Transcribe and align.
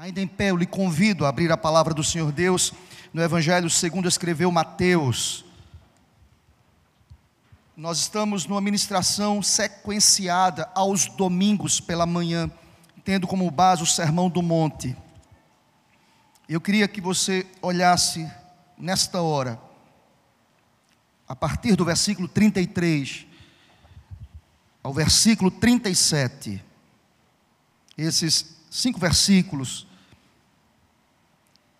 Ainda 0.00 0.20
em 0.20 0.28
pé, 0.28 0.52
eu 0.52 0.56
lhe 0.56 0.64
convido 0.64 1.26
a 1.26 1.28
abrir 1.28 1.50
a 1.50 1.56
palavra 1.56 1.92
do 1.92 2.04
Senhor 2.04 2.30
Deus 2.30 2.72
no 3.12 3.20
Evangelho 3.20 3.68
segundo 3.68 4.06
escreveu 4.06 4.48
Mateus. 4.52 5.44
Nós 7.76 7.98
estamos 7.98 8.46
numa 8.46 8.60
ministração 8.60 9.42
sequenciada 9.42 10.70
aos 10.72 11.06
domingos 11.06 11.80
pela 11.80 12.06
manhã, 12.06 12.48
tendo 13.04 13.26
como 13.26 13.50
base 13.50 13.82
o 13.82 13.86
Sermão 13.86 14.30
do 14.30 14.40
Monte. 14.40 14.96
Eu 16.48 16.60
queria 16.60 16.86
que 16.86 17.00
você 17.00 17.44
olhasse 17.60 18.24
nesta 18.78 19.20
hora, 19.20 19.60
a 21.26 21.34
partir 21.34 21.74
do 21.74 21.84
versículo 21.84 22.28
33 22.28 23.26
ao 24.80 24.94
versículo 24.94 25.50
37. 25.50 26.64
Esses 27.96 28.54
cinco 28.70 29.00
versículos 29.00 29.87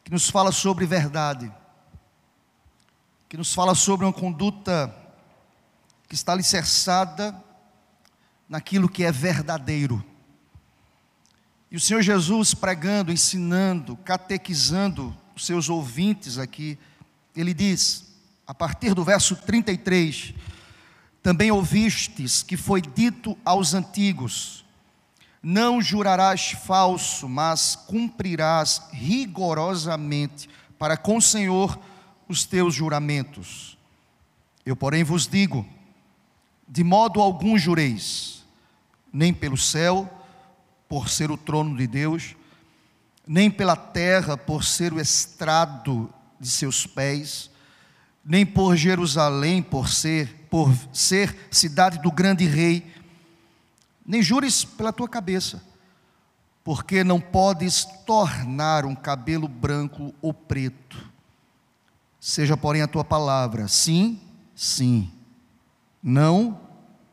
que 0.09 0.13
nos 0.13 0.31
fala 0.31 0.51
sobre 0.51 0.87
verdade, 0.87 1.53
que 3.29 3.37
nos 3.37 3.53
fala 3.53 3.75
sobre 3.75 4.07
uma 4.07 4.13
conduta 4.13 4.91
que 6.09 6.15
está 6.15 6.33
alicerçada 6.33 7.45
naquilo 8.49 8.89
que 8.89 9.05
é 9.05 9.13
verdadeiro. 9.13 10.03
E 11.71 11.77
o 11.77 11.81
Senhor 11.81 12.01
Jesus 12.01 12.55
pregando, 12.55 13.13
ensinando, 13.13 13.99
catequizando 13.99 15.15
os 15.37 15.45
seus 15.45 15.69
ouvintes 15.69 16.39
aqui, 16.39 16.79
ele 17.37 17.53
diz, 17.53 18.07
a 18.47 18.55
partir 18.55 18.95
do 18.95 19.05
verso 19.05 19.37
33, 19.37 20.33
também 21.23 21.51
ouvistes 21.51 22.43
que 22.43 22.57
foi 22.57 22.81
dito 22.81 23.37
aos 23.45 23.75
antigos: 23.75 24.65
não 25.43 25.81
jurarás 25.81 26.51
falso, 26.51 27.29
mas 27.29 27.77
cumprirás 27.77 28.83
rigorosamente 28.93 30.49
para 30.79 30.97
com 30.97 31.17
o 31.17 31.23
Senhor 31.23 31.79
os 32.29 32.45
teus 32.45 32.75
juramentos. 32.75 33.79
Eu, 34.65 34.77
porém, 34.77 35.05
vos 35.05 35.27
digo: 35.27 35.67
de 36.69 36.85
modo 36.85 37.21
algum 37.21 37.57
jureis, 37.57 38.45
nem 39.13 39.33
pelo 39.33 39.57
céu, 39.57 40.09
por 40.89 41.09
ser 41.09 41.31
o 41.31 41.37
trono 41.37 41.77
de 41.77 41.87
Deus, 41.87 42.37
nem 43.27 43.51
pela 43.51 43.77
terra, 43.77 44.37
por 44.37 44.65
ser 44.65 44.93
o 44.93 45.01
estrado 45.01 46.13
de 46.41 46.49
seus 46.49 46.87
pés, 46.87 47.51
nem 48.25 48.45
por 48.45 48.77
Jerusalém, 48.77 49.63
por 49.63 49.89
ser, 49.89 50.47
por 50.51 50.75
ser 50.93 51.49
cidade 51.51 52.01
do 52.01 52.11
grande 52.11 52.47
rei, 52.47 52.87
nem 54.09 54.23
jures 54.23 54.65
pela 54.65 54.91
tua 54.91 55.07
cabeça, 55.07 55.63
porque 56.65 57.05
não 57.05 57.21
podes 57.21 57.85
tornar 58.07 58.87
um 58.87 58.95
cabelo 58.95 59.47
branco 59.47 60.15
ou 60.23 60.33
preto. 60.33 61.07
Seja, 62.19 62.57
porém, 62.57 62.81
a 62.81 62.89
tua 62.89 63.05
palavra 63.05 63.69
sim, 63.69 64.19
sim, 64.57 65.13
não, 66.03 66.59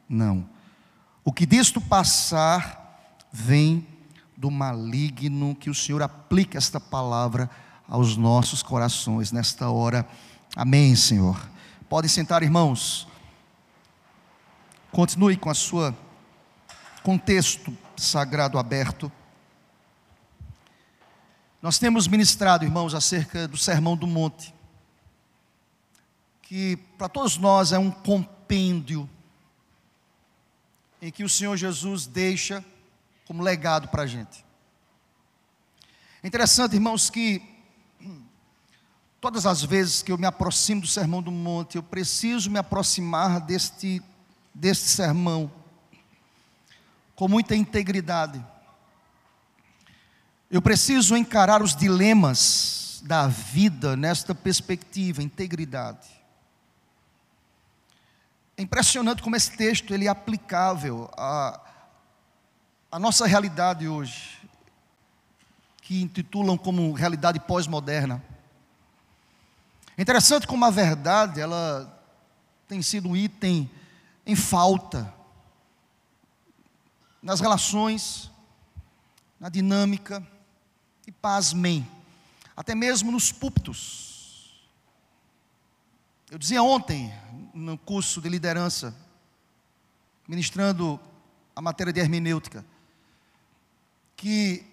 não. 0.08 0.48
O 1.22 1.34
que 1.34 1.46
disto 1.46 1.82
passar 1.82 3.12
vem 3.30 3.86
do 4.38 4.50
maligno, 4.50 5.54
que 5.54 5.70
o 5.70 5.76
Senhor 5.76 6.02
aplique 6.02 6.56
esta 6.56 6.80
palavra 6.80 7.50
aos 7.90 8.16
nossos 8.16 8.64
corações 8.64 9.34
nesta 9.34 9.70
hora. 9.70 10.08
Amém, 10.56 10.96
Senhor. 10.96 11.50
Podem 11.90 12.10
sentar, 12.10 12.42
irmãos. 12.42 13.06
Continue 14.94 15.36
com 15.36 15.50
a 15.50 15.54
sua 15.54 15.94
contexto 17.06 17.72
sagrado 17.96 18.58
aberto. 18.58 19.12
Nós 21.62 21.78
temos 21.78 22.08
ministrado, 22.08 22.66
irmãos, 22.66 22.96
acerca 22.96 23.48
do 23.48 23.58
Sermão 23.58 23.96
do 23.96 24.08
Monte, 24.08 24.52
que 26.42 26.78
para 26.98 27.08
todos 27.08 27.38
nós 27.38 27.72
é 27.72 27.78
um 27.78 27.92
compêndio 27.92 29.08
em 31.00 31.12
que 31.12 31.24
o 31.24 31.30
Senhor 31.30 31.56
Jesus 31.56 32.08
deixa 32.08 32.66
como 33.28 33.44
legado 33.44 33.88
para 33.90 34.02
a 34.02 34.08
gente. 34.08 34.44
É 36.24 36.28
interessante, 36.28 36.74
irmãos, 36.74 37.12
que 37.12 37.40
todas 39.22 39.46
as 39.46 39.62
vezes 39.62 40.02
que 40.02 40.12
eu 40.12 40.18
me 40.18 40.26
aproximo 40.26 40.82
do 40.82 40.88
Sermão 40.88 41.22
do 41.22 41.30
Monte, 41.30 41.76
eu 41.76 41.84
preciso 41.84 42.50
me 42.50 42.58
aproximar 42.58 43.40
deste, 43.42 44.02
deste 44.56 44.86
sermão 44.86 45.52
com 47.16 47.28
muita 47.28 47.56
integridade. 47.56 48.46
Eu 50.52 50.62
preciso 50.62 51.16
encarar 51.16 51.62
os 51.62 51.76
dilemas 51.76 53.02
da 53.04 53.28
vida 53.28 53.96
nesta 53.96 54.36
perspectiva, 54.36 55.24
integridade. 55.24 56.08
É 58.58 58.62
impressionante 58.62 59.22
como 59.22 59.36
esse 59.36 59.52
texto 59.52 59.94
ele 59.94 60.06
é 60.06 60.10
aplicável 60.10 61.10
à, 61.18 61.62
nossa 63.00 63.28
realidade 63.28 63.88
hoje, 63.88 64.40
que 65.82 66.02
intitulam 66.02 66.58
como 66.58 66.94
realidade 66.94 67.40
pós-moderna. 67.40 68.24
É 69.98 70.02
interessante 70.02 70.48
como 70.48 70.64
a 70.66 70.70
verdade 70.70 71.40
ela 71.40 72.02
tem 72.68 72.82
sido 72.82 73.10
um 73.10 73.16
item 73.16 73.70
em 74.26 74.36
falta 74.36 75.15
nas 77.26 77.40
relações, 77.40 78.30
na 79.40 79.50
dinâmica, 79.50 80.26
e 81.08 81.12
pasmem, 81.12 81.86
até 82.56 82.76
mesmo 82.76 83.12
nos 83.12 83.32
púlpitos. 83.32 84.64
Eu 86.30 86.38
dizia 86.38 86.62
ontem, 86.62 87.12
no 87.52 87.80
curso 87.80 88.22
de 88.22 88.30
liderança, 88.30 88.96
ministrando 90.28 91.00
a 91.56 91.62
matéria 91.64 91.92
de 91.92 92.00
hermenêutica, 92.00 92.64
que 94.16 94.64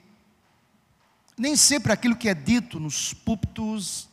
nem 1.38 1.56
sempre 1.56 1.91
aquilo 1.91 2.14
que 2.14 2.28
é 2.28 2.34
dito 2.34 2.78
nos 2.78 3.14
púlpitos 3.14 4.10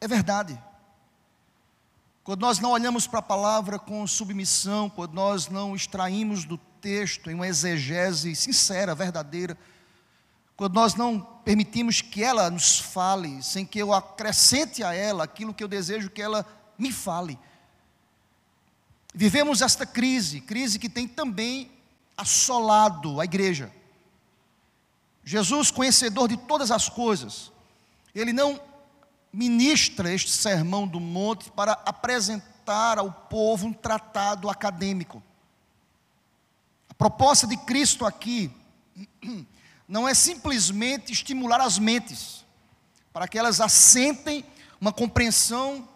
é 0.00 0.08
verdade. 0.08 0.58
Quando 2.24 2.40
nós 2.40 2.58
não 2.58 2.70
olhamos 2.70 3.06
para 3.06 3.18
a 3.18 3.22
palavra 3.22 3.78
com 3.78 4.06
submissão, 4.06 4.88
quando 4.88 5.12
nós 5.12 5.48
não 5.48 5.76
extraímos 5.76 6.46
do 6.46 6.56
texto 6.86 7.28
em 7.28 7.34
uma 7.34 7.48
exegese 7.48 8.36
sincera, 8.36 8.94
verdadeira, 8.94 9.58
quando 10.56 10.74
nós 10.74 10.94
não 10.94 11.18
permitimos 11.20 12.00
que 12.00 12.22
ela 12.22 12.48
nos 12.48 12.78
fale, 12.78 13.42
sem 13.42 13.66
que 13.66 13.80
eu 13.80 13.92
acrescente 13.92 14.84
a 14.84 14.94
ela 14.94 15.24
aquilo 15.24 15.52
que 15.52 15.64
eu 15.64 15.66
desejo 15.66 16.08
que 16.08 16.22
ela 16.22 16.46
me 16.78 16.92
fale. 16.92 17.36
Vivemos 19.12 19.62
esta 19.62 19.84
crise, 19.84 20.40
crise 20.40 20.78
que 20.78 20.88
tem 20.88 21.08
também 21.08 21.72
assolado 22.16 23.20
a 23.20 23.24
igreja. 23.24 23.72
Jesus, 25.24 25.72
conhecedor 25.72 26.28
de 26.28 26.36
todas 26.36 26.70
as 26.70 26.88
coisas, 26.88 27.50
ele 28.14 28.32
não 28.32 28.60
ministra 29.32 30.14
este 30.14 30.30
sermão 30.30 30.86
do 30.86 31.00
monte 31.00 31.50
para 31.50 31.72
apresentar 31.84 32.96
ao 32.96 33.10
povo 33.10 33.66
um 33.66 33.72
tratado 33.72 34.48
acadêmico. 34.48 35.20
Proposta 36.98 37.46
de 37.46 37.56
Cristo 37.56 38.04
aqui 38.06 38.50
não 39.86 40.08
é 40.08 40.14
simplesmente 40.14 41.12
estimular 41.12 41.60
as 41.60 41.78
mentes, 41.78 42.44
para 43.12 43.28
que 43.28 43.38
elas 43.38 43.60
assentem 43.60 44.44
uma 44.80 44.92
compreensão 44.92 45.88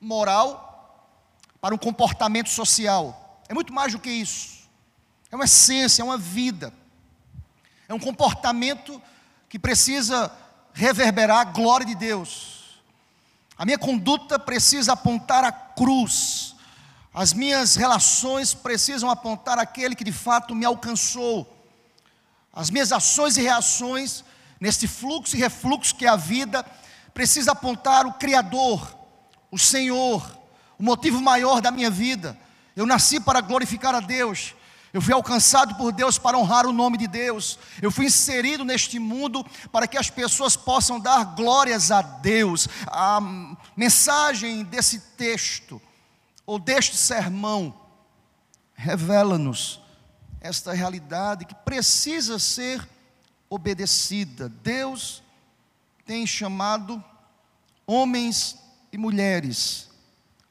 moral 0.00 0.68
para 1.60 1.74
um 1.74 1.78
comportamento 1.78 2.48
social. 2.48 3.42
É 3.48 3.54
muito 3.54 3.72
mais 3.72 3.92
do 3.92 3.98
que 3.98 4.10
isso. 4.10 4.60
É 5.30 5.36
uma 5.36 5.44
essência, 5.44 6.02
é 6.02 6.04
uma 6.04 6.18
vida. 6.18 6.72
É 7.88 7.94
um 7.94 7.98
comportamento 7.98 9.00
que 9.48 9.58
precisa 9.58 10.32
reverberar 10.72 11.38
a 11.40 11.44
glória 11.44 11.84
de 11.84 11.94
Deus. 11.94 12.80
A 13.58 13.64
minha 13.64 13.78
conduta 13.78 14.38
precisa 14.38 14.92
apontar 14.92 15.44
a 15.44 15.52
cruz. 15.52 16.54
As 17.12 17.32
minhas 17.32 17.74
relações 17.74 18.54
precisam 18.54 19.10
apontar 19.10 19.58
aquele 19.58 19.96
que 19.96 20.04
de 20.04 20.12
fato 20.12 20.54
me 20.54 20.64
alcançou. 20.64 21.56
As 22.52 22.70
minhas 22.70 22.92
ações 22.92 23.36
e 23.36 23.42
reações 23.42 24.24
nesse 24.60 24.86
fluxo 24.86 25.36
e 25.36 25.38
refluxo 25.38 25.94
que 25.94 26.06
é 26.06 26.08
a 26.08 26.16
vida 26.16 26.64
precisa 27.12 27.52
apontar 27.52 28.06
o 28.06 28.12
criador, 28.12 28.96
o 29.50 29.58
Senhor, 29.58 30.38
o 30.78 30.82
motivo 30.82 31.20
maior 31.20 31.60
da 31.60 31.70
minha 31.70 31.90
vida. 31.90 32.38
Eu 32.76 32.86
nasci 32.86 33.18
para 33.18 33.40
glorificar 33.40 33.94
a 33.94 34.00
Deus. 34.00 34.54
Eu 34.92 35.00
fui 35.00 35.12
alcançado 35.12 35.74
por 35.76 35.92
Deus 35.92 36.18
para 36.18 36.38
honrar 36.38 36.66
o 36.66 36.72
nome 36.72 36.96
de 36.96 37.06
Deus. 37.06 37.58
Eu 37.82 37.90
fui 37.90 38.06
inserido 38.06 38.64
neste 38.64 38.98
mundo 38.98 39.44
para 39.70 39.86
que 39.86 39.98
as 39.98 40.10
pessoas 40.10 40.56
possam 40.56 40.98
dar 40.98 41.24
glórias 41.36 41.90
a 41.90 42.02
Deus. 42.02 42.68
A 42.86 43.20
mensagem 43.76 44.64
desse 44.64 44.98
texto, 45.16 45.80
ou 46.50 46.58
deste 46.58 46.96
sermão, 46.96 47.72
revela-nos 48.74 49.80
esta 50.40 50.72
realidade 50.72 51.44
que 51.44 51.54
precisa 51.54 52.40
ser 52.40 52.88
obedecida. 53.48 54.48
Deus 54.48 55.22
tem 56.04 56.26
chamado 56.26 57.00
homens 57.86 58.58
e 58.92 58.98
mulheres 58.98 59.90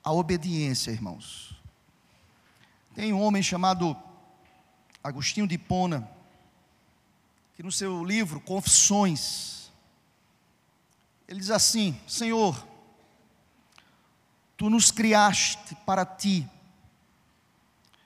à 0.01 0.13
obediência, 0.13 0.89
irmãos. 0.89 1.53
Tem 2.95 3.11
um 3.11 3.21
homem 3.21 3.43
chamado 3.43 3.93
Agostinho 5.03 5.49
de 5.49 5.55
Hipona, 5.55 6.09
que 7.57 7.61
no 7.61 7.73
seu 7.73 8.05
livro 8.05 8.39
Confissões, 8.39 9.69
ele 11.27 11.41
diz 11.41 11.51
assim: 11.51 11.99
Senhor, 12.07 12.65
tu 14.59 14.69
nos 14.69 14.91
criaste 14.91 15.73
para 15.85 16.05
ti, 16.05 16.45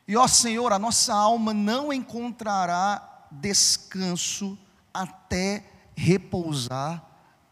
e 0.07 0.15
ó 0.15 0.27
Senhor, 0.27 0.71
a 0.71 0.77
nossa 0.77 1.11
alma 1.11 1.51
não 1.51 1.91
encontrará 1.91 3.25
descanso 3.31 4.55
até 4.93 5.65
repousar 5.95 7.03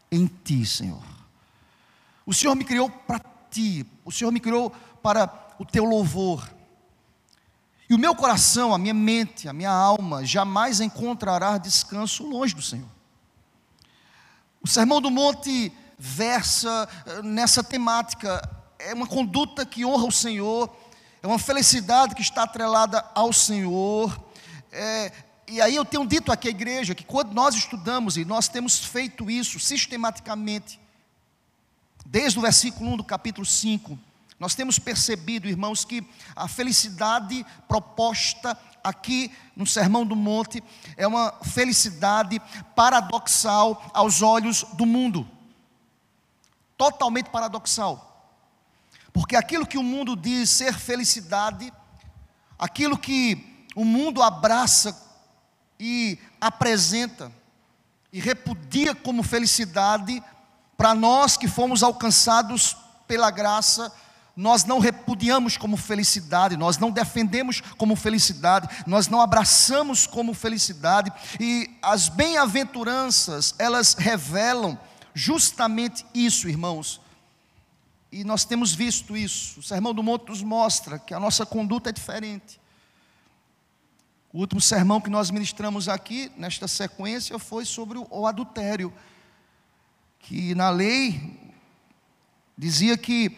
em 0.08 0.28
ti, 0.44 0.64
Senhor. 0.64 1.02
O 2.24 2.32
Senhor 2.32 2.54
me 2.54 2.64
criou 2.64 2.88
para 2.88 3.20
ti, 3.50 3.84
o 4.04 4.12
Senhor 4.12 4.30
me 4.30 4.38
criou 4.38 4.70
para 5.02 5.28
o 5.58 5.64
teu 5.64 5.84
louvor. 5.84 6.48
E 7.90 7.94
o 7.94 7.98
meu 7.98 8.14
coração, 8.14 8.72
a 8.72 8.78
minha 8.78 8.94
mente, 8.94 9.48
a 9.48 9.52
minha 9.52 9.72
alma 9.72 10.24
jamais 10.24 10.80
encontrará 10.80 11.58
descanso 11.58 12.24
longe 12.24 12.54
do 12.54 12.62
Senhor. 12.62 12.88
O 14.62 14.68
Sermão 14.68 15.00
do 15.00 15.10
Monte 15.10 15.72
versa 15.98 16.88
eh, 17.04 17.22
nessa 17.22 17.64
temática. 17.64 18.61
É 18.84 18.92
uma 18.94 19.06
conduta 19.06 19.64
que 19.64 19.84
honra 19.84 20.06
o 20.06 20.12
Senhor, 20.12 20.68
é 21.22 21.26
uma 21.26 21.38
felicidade 21.38 22.16
que 22.16 22.20
está 22.20 22.42
atrelada 22.42 23.04
ao 23.14 23.32
Senhor. 23.32 24.20
É, 24.72 25.12
e 25.46 25.60
aí 25.60 25.76
eu 25.76 25.84
tenho 25.84 26.04
dito 26.04 26.32
aqui 26.32 26.48
à 26.48 26.50
igreja 26.50 26.92
que 26.92 27.04
quando 27.04 27.32
nós 27.32 27.54
estudamos, 27.54 28.16
e 28.16 28.24
nós 28.24 28.48
temos 28.48 28.84
feito 28.84 29.30
isso 29.30 29.60
sistematicamente, 29.60 30.80
desde 32.04 32.40
o 32.40 32.42
versículo 32.42 32.90
1 32.90 32.96
do 32.96 33.04
capítulo 33.04 33.46
5, 33.46 33.96
nós 34.36 34.56
temos 34.56 34.80
percebido, 34.80 35.48
irmãos, 35.48 35.84
que 35.84 36.04
a 36.34 36.48
felicidade 36.48 37.46
proposta 37.68 38.58
aqui 38.82 39.30
no 39.54 39.64
Sermão 39.64 40.04
do 40.04 40.16
Monte 40.16 40.60
é 40.96 41.06
uma 41.06 41.30
felicidade 41.44 42.42
paradoxal 42.74 43.80
aos 43.94 44.22
olhos 44.22 44.64
do 44.72 44.84
mundo. 44.84 45.24
Totalmente 46.76 47.30
paradoxal. 47.30 48.11
Porque 49.12 49.36
aquilo 49.36 49.66
que 49.66 49.78
o 49.78 49.82
mundo 49.82 50.16
diz 50.16 50.48
ser 50.50 50.74
felicidade, 50.74 51.72
aquilo 52.58 52.96
que 52.96 53.66
o 53.74 53.84
mundo 53.84 54.22
abraça 54.22 54.96
e 55.78 56.18
apresenta 56.40 57.30
e 58.12 58.20
repudia 58.20 58.94
como 58.94 59.22
felicidade, 59.22 60.22
para 60.76 60.94
nós 60.94 61.36
que 61.36 61.48
fomos 61.48 61.82
alcançados 61.82 62.76
pela 63.06 63.30
graça, 63.30 63.92
nós 64.36 64.64
não 64.64 64.78
repudiamos 64.78 65.56
como 65.56 65.76
felicidade, 65.76 66.56
nós 66.56 66.78
não 66.78 66.90
defendemos 66.90 67.60
como 67.76 67.94
felicidade, 67.94 68.68
nós 68.86 69.08
não 69.08 69.20
abraçamos 69.20 70.06
como 70.06 70.34
felicidade, 70.34 71.12
e 71.38 71.70
as 71.82 72.08
bem-aventuranças, 72.08 73.54
elas 73.58 73.94
revelam 73.94 74.78
justamente 75.14 76.04
isso, 76.14 76.48
irmãos. 76.48 77.00
E 78.12 78.24
nós 78.24 78.44
temos 78.44 78.74
visto 78.74 79.16
isso. 79.16 79.60
O 79.60 79.62
Sermão 79.62 79.94
do 79.94 80.02
Monte 80.02 80.28
nos 80.28 80.42
mostra 80.42 80.98
que 80.98 81.14
a 81.14 81.18
nossa 81.18 81.46
conduta 81.46 81.88
é 81.88 81.92
diferente. 81.92 82.60
O 84.30 84.38
último 84.40 84.60
sermão 84.60 85.00
que 85.00 85.08
nós 85.08 85.30
ministramos 85.30 85.88
aqui, 85.88 86.30
nesta 86.36 86.68
sequência, 86.68 87.38
foi 87.38 87.64
sobre 87.64 87.98
o 87.98 88.26
adultério. 88.26 88.92
Que 90.18 90.54
na 90.54 90.68
lei 90.68 91.40
dizia 92.56 92.98
que 92.98 93.34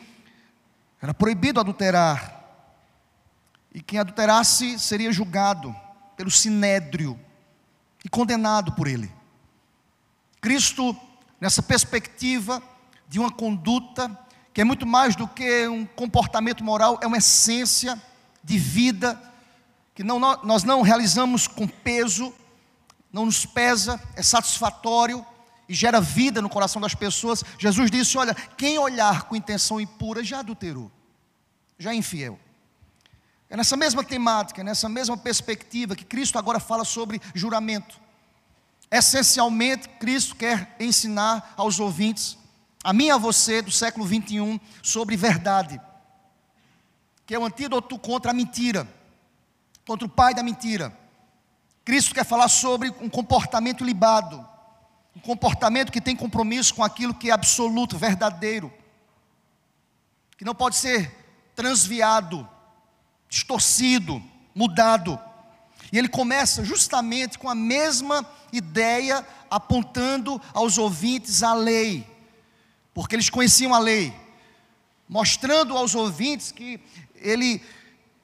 era 1.01 1.15
proibido 1.15 1.61
adulterar. 1.61 2.43
E 3.73 3.81
quem 3.81 4.01
adulterasse 4.01 4.77
seria 4.79 5.13
julgado 5.13 5.75
pelo 6.17 6.33
sinédrio 6.33 7.19
e 8.05 8.09
condenado 8.09 8.73
por 8.73 8.89
ele. 8.89 9.13
Cristo, 10.41 10.97
nessa 11.41 11.63
perspectiva 11.63 12.61
de 13.09 13.21
uma 13.21 13.31
conduta 13.31 14.24
que 14.55 14.61
é 14.61 14.65
muito 14.65 14.87
mais 14.87 15.17
do 15.17 15.27
que 15.27 15.67
um 15.67 15.85
comportamento 15.85 16.63
moral, 16.63 16.97
é 17.03 17.07
uma 17.09 17.19
essência 17.19 18.01
de 18.43 18.57
vida 18.57 19.21
que 19.95 20.05
não, 20.05 20.21
nós 20.21 20.63
não 20.63 20.81
realizamos 20.81 21.49
com 21.49 21.67
peso, 21.67 22.33
não 23.13 23.27
nos 23.27 23.45
pesa, 23.45 24.01
é 24.15 24.23
satisfatório, 24.23 25.27
e 25.69 25.75
gera 25.75 26.01
vida 26.01 26.41
no 26.41 26.49
coração 26.49 26.81
das 26.81 26.95
pessoas. 26.95 27.43
Jesus 27.59 27.91
disse: 27.91 28.17
Olha, 28.17 28.35
quem 28.57 28.79
olhar 28.79 29.25
com 29.25 29.35
intenção 29.35 29.81
impura 29.81 30.23
já 30.23 30.39
adulterou, 30.39 30.91
já 31.77 31.93
é 31.93 31.97
infiel. 31.97 32.39
É 33.51 33.57
nessa 33.57 33.77
mesma 33.77 34.05
temática, 34.05 34.61
é 34.61 34.65
nessa 34.65 34.89
mesma 34.89 35.17
perspectiva 35.17 35.97
que 35.97 36.05
Cristo 36.05 36.39
agora 36.39 36.61
fala 36.61 36.85
sobre 36.85 37.21
juramento. 37.35 38.01
Essencialmente, 38.91 39.89
Cristo 40.01 40.37
quer 40.37 40.77
ensinar 40.79 41.55
aos 41.57 41.81
ouvintes, 41.81 42.39
a 42.85 42.93
mim 42.93 43.07
e 43.07 43.11
a 43.11 43.17
você 43.17 43.63
do 43.63 43.71
século 43.71 44.05
21, 44.05 44.61
sobre 44.83 45.17
verdade, 45.17 45.81
que 47.25 47.35
é 47.35 47.39
o 47.39 47.45
antídoto 47.47 47.99
contra 47.99 48.31
a 48.31 48.35
mentira, 48.35 48.87
contra 49.87 50.07
o 50.07 50.11
pai 50.11 50.35
da 50.35 50.43
mentira. 50.43 50.95
Cristo 51.83 52.15
quer 52.15 52.27
falar 52.27 52.49
sobre 52.49 52.91
um 53.01 53.09
comportamento 53.09 53.83
libado, 53.83 54.47
um 55.17 55.21
comportamento 55.21 55.91
que 55.91 56.01
tem 56.01 56.15
compromisso 56.15 56.75
com 56.75 56.85
aquilo 56.85 57.15
que 57.15 57.31
é 57.31 57.33
absoluto, 57.33 57.97
verdadeiro, 57.97 58.71
que 60.37 60.45
não 60.45 60.55
pode 60.55 60.77
ser 60.77 61.11
transviado, 61.57 62.47
distorcido, 63.31 64.23
mudado. 64.55 65.19
E 65.91 65.99
ele 65.99 66.09
começa 66.09 66.63
justamente 66.63 67.39
com 67.39 67.49
a 67.49 67.55
mesma 67.55 68.27
ideia, 68.53 69.27
apontando 69.51 70.41
aos 70.53 70.77
ouvintes 70.77 71.43
a 71.43 71.55
lei, 71.55 72.14
porque 72.95 73.17
eles 73.17 73.29
conheciam 73.29 73.75
a 73.75 73.79
lei, 73.79 74.15
mostrando 75.09 75.77
aos 75.77 75.95
ouvintes 75.95 76.53
que 76.53 76.81
ele 77.17 77.61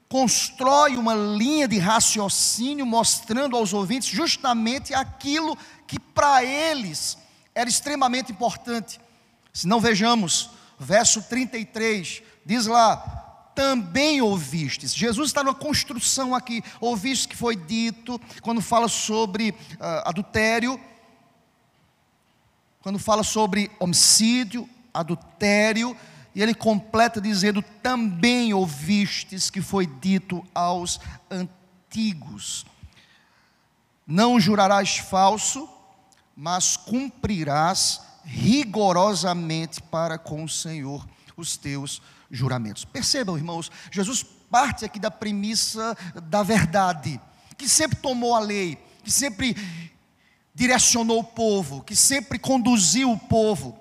constrói 0.07 0.97
uma 0.97 1.13
linha 1.13 1.67
de 1.67 1.77
raciocínio, 1.77 2.85
mostrando 2.85 3.55
aos 3.55 3.73
ouvintes 3.73 4.09
justamente 4.09 4.93
aquilo 4.93 5.57
que 5.85 5.99
para 5.99 6.43
eles 6.43 7.17
era 7.53 7.69
extremamente 7.69 8.31
importante. 8.31 8.99
Se 9.53 9.67
não 9.67 9.79
vejamos, 9.79 10.49
verso 10.79 11.21
33, 11.23 12.23
diz 12.45 12.65
lá: 12.65 13.51
também 13.55 14.21
ouvistes. 14.21 14.93
Jesus 14.93 15.29
está 15.29 15.43
na 15.43 15.53
construção 15.53 16.33
aqui. 16.33 16.63
Ouviste 16.79 17.27
que 17.27 17.35
foi 17.35 17.55
dito, 17.55 18.19
quando 18.41 18.61
fala 18.61 18.87
sobre 18.87 19.51
uh, 19.51 19.55
adultério, 20.05 20.79
quando 22.81 22.99
fala 22.99 23.23
sobre 23.23 23.71
homicídio, 23.79 24.67
adultério, 24.93 25.95
e 26.33 26.41
ele 26.41 26.53
completa 26.53 27.21
dizendo: 27.21 27.61
também 27.81 28.53
ouvistes 28.53 29.49
que 29.49 29.61
foi 29.61 29.85
dito 29.85 30.45
aos 30.53 30.99
antigos. 31.29 32.65
Não 34.05 34.39
jurarás 34.39 34.97
falso, 34.97 35.69
mas 36.35 36.75
cumprirás 36.75 38.01
rigorosamente 38.23 39.81
para 39.81 40.17
com 40.17 40.43
o 40.43 40.49
Senhor 40.49 41.07
os 41.37 41.57
teus 41.57 42.01
juramentos. 42.29 42.85
Percebam, 42.85 43.37
irmãos, 43.37 43.71
Jesus 43.91 44.23
parte 44.23 44.83
aqui 44.83 44.99
da 44.99 45.09
premissa 45.09 45.97
da 46.23 46.43
verdade, 46.43 47.19
que 47.57 47.69
sempre 47.69 47.97
tomou 47.99 48.35
a 48.35 48.39
lei, 48.39 48.77
que 49.03 49.11
sempre 49.11 49.55
direcionou 50.53 51.19
o 51.19 51.23
povo, 51.23 51.81
que 51.83 51.95
sempre 51.95 52.37
conduziu 52.37 53.11
o 53.11 53.17
povo. 53.17 53.77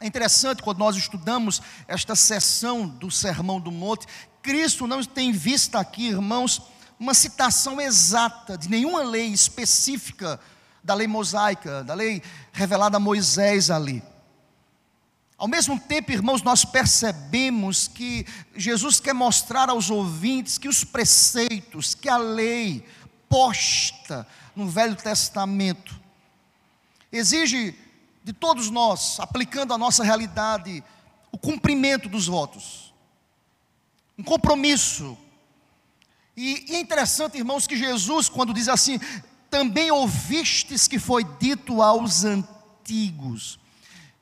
É 0.00 0.06
interessante 0.06 0.62
quando 0.62 0.78
nós 0.78 0.96
estudamos 0.96 1.62
esta 1.86 2.16
sessão 2.16 2.86
do 2.86 3.10
Sermão 3.10 3.60
do 3.60 3.70
Monte, 3.70 4.06
Cristo 4.42 4.86
não 4.86 5.02
tem 5.02 5.32
visto 5.32 5.76
aqui, 5.76 6.08
irmãos, 6.08 6.60
uma 6.98 7.14
citação 7.14 7.80
exata 7.80 8.58
de 8.58 8.68
nenhuma 8.68 9.02
lei 9.02 9.28
específica 9.28 10.38
da 10.82 10.94
lei 10.94 11.06
mosaica, 11.06 11.82
da 11.82 11.94
lei 11.94 12.22
revelada 12.52 12.98
a 12.98 13.00
Moisés 13.00 13.70
ali. 13.70 14.02
Ao 15.36 15.48
mesmo 15.48 15.80
tempo, 15.80 16.12
irmãos, 16.12 16.42
nós 16.42 16.64
percebemos 16.64 17.88
que 17.88 18.26
Jesus 18.54 19.00
quer 19.00 19.14
mostrar 19.14 19.68
aos 19.68 19.90
ouvintes 19.90 20.58
que 20.58 20.68
os 20.68 20.84
preceitos, 20.84 21.94
que 21.94 22.08
a 22.08 22.16
lei 22.16 22.86
posta 23.28 24.26
no 24.54 24.68
Velho 24.68 24.96
Testamento, 24.96 26.00
exige 27.10 27.74
de 28.22 28.32
todos 28.32 28.70
nós, 28.70 29.20
aplicando 29.20 29.74
a 29.74 29.78
nossa 29.78 30.02
realidade, 30.02 30.82
o 31.30 31.38
cumprimento 31.38 32.08
dos 32.08 32.26
votos, 32.26 32.94
um 34.18 34.22
compromisso. 34.22 35.16
E, 36.36 36.72
e 36.72 36.76
é 36.76 36.80
interessante, 36.80 37.36
irmãos, 37.36 37.66
que 37.66 37.76
Jesus, 37.76 38.28
quando 38.28 38.54
diz 38.54 38.68
assim, 38.68 38.98
também 39.50 39.90
ouvistes 39.90 40.88
que 40.88 40.98
foi 40.98 41.24
dito 41.24 41.82
aos 41.82 42.24
antigos. 42.24 43.58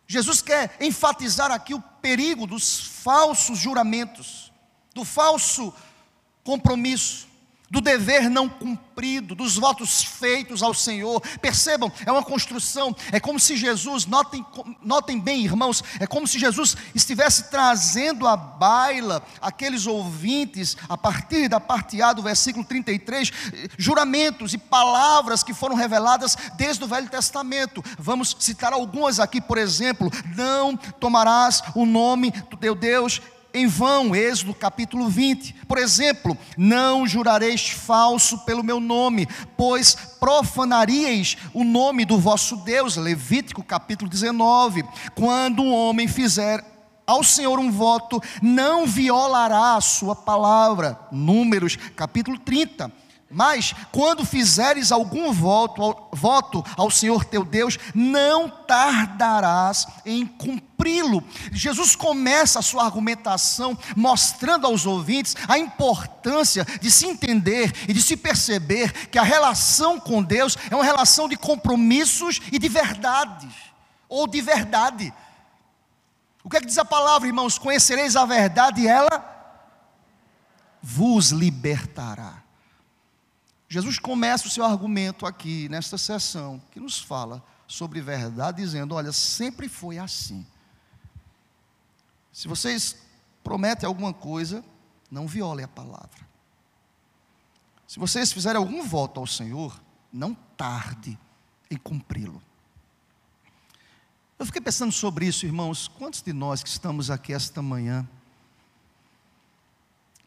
Jesus 0.07 0.43
quer 0.43 0.77
enfatizar 0.81 1.51
aqui 1.51 1.73
o 1.73 1.81
perigo 1.81 2.47
dos 2.47 2.81
falsos 2.81 3.59
juramentos, 3.59 4.53
do 4.95 5.05
falso 5.05 5.73
compromisso 6.45 7.32
do 7.73 7.81
dever 7.81 8.29
não 8.29 8.51
cumprido, 8.51 9.35
dos 9.35 9.57
votos 9.57 10.05
feitos 10.05 10.63
ao 10.63 10.75
Senhor. 10.75 11.23
Percebam, 11.41 11.91
é 12.05 12.13
uma 12.13 12.23
construção, 12.23 12.95
é 13.11 13.19
como 13.19 13.41
se 13.41 13.57
Jesus, 13.57 14.05
notem, 14.05 14.45
notem 14.83 15.19
bem, 15.19 15.43
irmãos, 15.43 15.83
é 15.99 16.07
como 16.07 16.29
se 16.29 16.39
Jesus 16.39 16.77
estivesse 16.95 17.51
trazendo 17.51 18.29
à 18.29 18.37
baila 18.37 19.25
aqueles 19.41 19.87
ouvintes, 19.87 20.77
a 20.87 20.99
partir 20.99 21.49
da 21.49 21.59
parte 21.59 22.03
A 22.03 22.13
do 22.13 22.21
versículo 22.21 22.63
33, 22.63 23.33
juramentos 23.79 24.53
e 24.53 24.59
palavras 24.59 25.43
que 25.43 25.55
foram 25.55 25.75
reveladas 25.75 26.37
desde 26.59 26.85
o 26.85 26.87
Velho 26.87 27.09
Testamento. 27.09 27.83
Vamos 27.99 28.37
citar 28.39 28.75
algumas 28.75 29.19
aqui, 29.19 29.41
por 29.41 29.57
exemplo: 29.57 30.13
não 30.37 30.77
tomarás 30.77 31.63
o 31.75 31.87
nome 31.87 32.33
do 32.51 32.57
teu 32.59 32.75
Deus 32.75 33.23
em 33.55 33.67
vão, 33.67 34.15
Êxodo 34.15 34.55
capítulo 34.55 35.09
20. 35.09 35.55
Por 35.67 35.79
exemplo, 35.79 36.37
não 36.57 37.07
jurareis 37.07 37.71
falso 37.71 38.39
pelo 38.45 38.63
meu 38.63 38.81
nome, 38.81 39.29
pois 39.57 39.95
profanaríeis 40.19 41.37
o 41.53 41.65
nome 41.65 42.05
do 42.05 42.19
vosso 42.19 42.57
Deus, 42.57 42.97
Levítico 42.97 43.63
capítulo 43.63 44.11
19. 44.11 44.85
Quando 45.15 45.63
um 45.63 45.75
homem 45.75 46.09
fizer 46.09 46.65
ao 47.07 47.23
Senhor 47.23 47.59
um 47.59 47.71
voto, 47.71 48.23
não 48.41 48.87
violará 48.87 49.77
a 49.77 49.81
sua 49.81 50.15
palavra, 50.15 50.99
Números 51.11 51.77
capítulo 51.97 52.39
30. 52.39 53.02
Mas, 53.33 53.75
quando 53.91 54.25
fizeres 54.27 54.93
algum 54.93 55.33
voto 55.33 55.97
voto 56.13 56.63
ao 56.77 56.91
Senhor 56.91 57.25
teu 57.25 57.45
Deus, 57.45 57.79
não 57.95 58.49
tardarás 58.49 59.87
em 60.05 60.27
cumpri-lo. 60.27 61.25
Jesus 61.51 61.97
começa 61.97 62.59
a 62.59 62.63
sua 62.63 62.85
argumentação 62.85 63.77
mostrando 63.97 64.67
aos 64.67 64.85
ouvintes 64.85 65.35
a 65.49 65.59
importância 65.59 66.65
de 66.81 66.91
se 66.91 67.07
entender 67.07 67.73
e 67.89 67.93
de 67.95 68.03
se 68.03 68.17
perceber 68.17 69.09
que 69.09 69.19
a 69.19 69.23
relação 69.23 69.99
com 69.99 70.23
Deus 70.23 70.57
é 70.71 70.75
uma 70.75 70.85
relação 70.85 71.29
de 71.29 71.37
compromissos 71.37 72.41
e 72.53 72.59
de 72.59 72.69
verdades, 72.69 73.53
ou 74.09 74.27
de 74.27 74.41
verdade. 74.43 75.13
O 76.45 76.51
que 76.51 76.57
é 76.57 76.61
que 76.61 76.67
diz 76.67 76.79
a 76.79 76.85
palavra, 76.85 77.27
irmãos? 77.27 77.57
Conhecereis 77.57 78.17
a 78.17 78.27
verdade 78.27 78.83
e 78.83 78.89
ela 78.89 79.25
vos 80.83 81.31
libertará. 81.31 82.42
Jesus 83.73 83.99
começa 83.99 84.47
o 84.47 84.51
seu 84.51 84.67
argumento 84.67 85.25
aqui, 85.25 85.67
nesta 85.71 85.97
sessão, 85.97 86.61
que 86.71 86.79
nos 86.79 86.99
fala 86.99 87.43
sobre 87.67 88.03
verdade, 88.03 88.63
dizendo: 88.63 88.95
olha, 88.95 89.13
sempre 89.13 89.67
foi 89.67 89.97
assim. 89.97 90.47
Se 92.31 92.47
vocês 92.47 92.99
prometem 93.43 93.87
alguma 93.87 94.13
coisa, 94.13 94.63
não 95.11 95.27
violem 95.27 95.65
a 95.65 95.69
palavra. 95.69 96.21
Se 97.89 97.99
vocês 97.99 98.31
fizerem 98.31 98.59
algum 98.59 98.83
voto 98.87 99.19
ao 99.19 99.27
Senhor, 99.27 99.81
não 100.13 100.35
tarde 100.35 101.19
em 101.71 101.79
cumpri-lo. 101.79 102.43
Eu 104.39 104.45
fiquei 104.45 104.61
pensando 104.61 104.93
sobre 104.93 105.25
isso, 105.25 105.47
irmãos. 105.47 105.89
Quantos 105.89 106.21
de 106.21 106.35
nós 106.35 106.63
que 106.63 106.69
estamos 106.69 107.11
aqui 107.11 107.33
esta 107.33 107.63
manhã, 107.63 108.07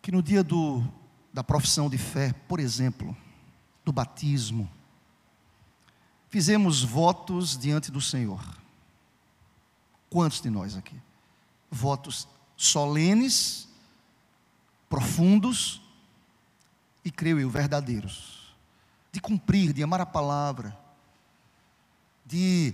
que 0.01 0.11
no 0.11 0.23
dia 0.23 0.43
do, 0.43 0.83
da 1.31 1.43
profissão 1.43 1.87
de 1.87 1.99
fé, 1.99 2.33
por 2.47 2.59
exemplo, 2.59 3.15
do 3.85 3.93
batismo, 3.93 4.69
fizemos 6.27 6.83
votos 6.83 7.55
diante 7.55 7.91
do 7.91 8.01
Senhor. 8.01 8.43
Quantos 10.09 10.41
de 10.41 10.49
nós 10.49 10.75
aqui? 10.75 10.99
Votos 11.69 12.27
solenes, 12.57 13.67
profundos 14.89 15.81
e, 17.03 17.11
creio 17.11 17.39
eu, 17.39 17.49
verdadeiros. 17.49 18.55
De 19.11 19.21
cumprir, 19.21 19.71
de 19.71 19.83
amar 19.83 20.01
a 20.01 20.05
palavra, 20.05 20.77
de 22.25 22.73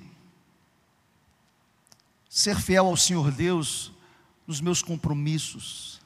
ser 2.30 2.58
fiel 2.60 2.88
ao 2.88 2.96
Senhor 2.96 3.32
Deus 3.32 3.91
nos 4.48 4.62
meus 4.62 4.82
compromissos. 4.82 6.00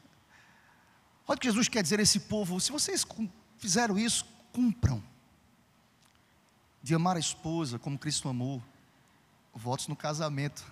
Olha 1.28 1.38
o 1.38 1.40
que 1.40 1.48
Jesus 1.48 1.68
quer 1.68 1.84
dizer 1.84 2.00
a 2.00 2.04
esse 2.04 2.22
povo: 2.22 2.60
se 2.60 2.72
vocês 2.72 3.06
fizeram 3.58 3.98
isso, 3.98 4.26
cumpram. 4.56 5.04
De 6.82 6.96
amar 6.96 7.18
a 7.18 7.20
esposa 7.20 7.78
como 7.78 8.00
Cristo 8.00 8.30
amou. 8.30 8.64
Votos 9.54 9.90
no 9.90 9.96
casamento. 9.98 10.64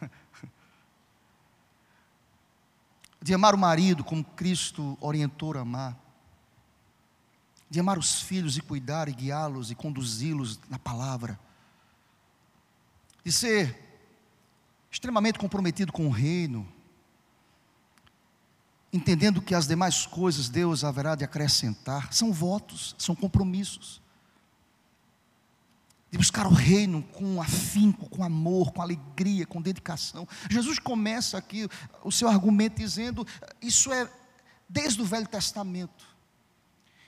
De 3.22 3.34
amar 3.34 3.54
o 3.54 3.58
marido 3.58 4.04
como 4.04 4.24
Cristo 4.24 4.98
orientou 5.02 5.58
a 5.58 5.62
amar. 5.62 5.98
De 7.70 7.78
amar 7.80 7.98
os 7.98 8.22
filhos 8.22 8.56
e 8.56 8.62
cuidar 8.62 9.10
e 9.10 9.13
guiá-los 9.13 9.70
e 9.70 9.75
conduzi-los 9.75 10.62
na 10.70 10.80
palavra. 10.80 11.38
De 13.24 13.32
ser 13.32 13.78
extremamente 14.90 15.40
comprometido 15.40 15.92
com 15.92 16.08
o 16.08 16.12
reino, 16.12 16.72
entendendo 18.93 19.41
que 19.41 19.55
as 19.55 19.67
demais 19.67 20.05
coisas 20.05 20.47
Deus 20.47 20.83
haverá 20.83 21.15
de 21.15 21.23
acrescentar, 21.23 22.13
são 22.13 22.31
votos, 22.31 22.95
são 23.00 23.15
compromissos. 23.15 24.00
De 26.12 26.17
buscar 26.19 26.45
o 26.45 26.53
reino 26.53 27.01
com 27.01 27.41
afinco, 27.41 28.07
com 28.07 28.23
amor, 28.23 28.71
com 28.71 28.83
alegria, 28.83 29.47
com 29.47 29.59
dedicação. 29.59 30.27
Jesus 30.47 30.77
começa 30.77 31.39
aqui 31.39 31.67
o 32.03 32.12
seu 32.12 32.27
argumento 32.27 32.77
dizendo: 32.77 33.25
isso 33.59 33.91
é 33.91 34.07
desde 34.69 35.01
o 35.01 35.05
Velho 35.05 35.27
Testamento, 35.27 36.05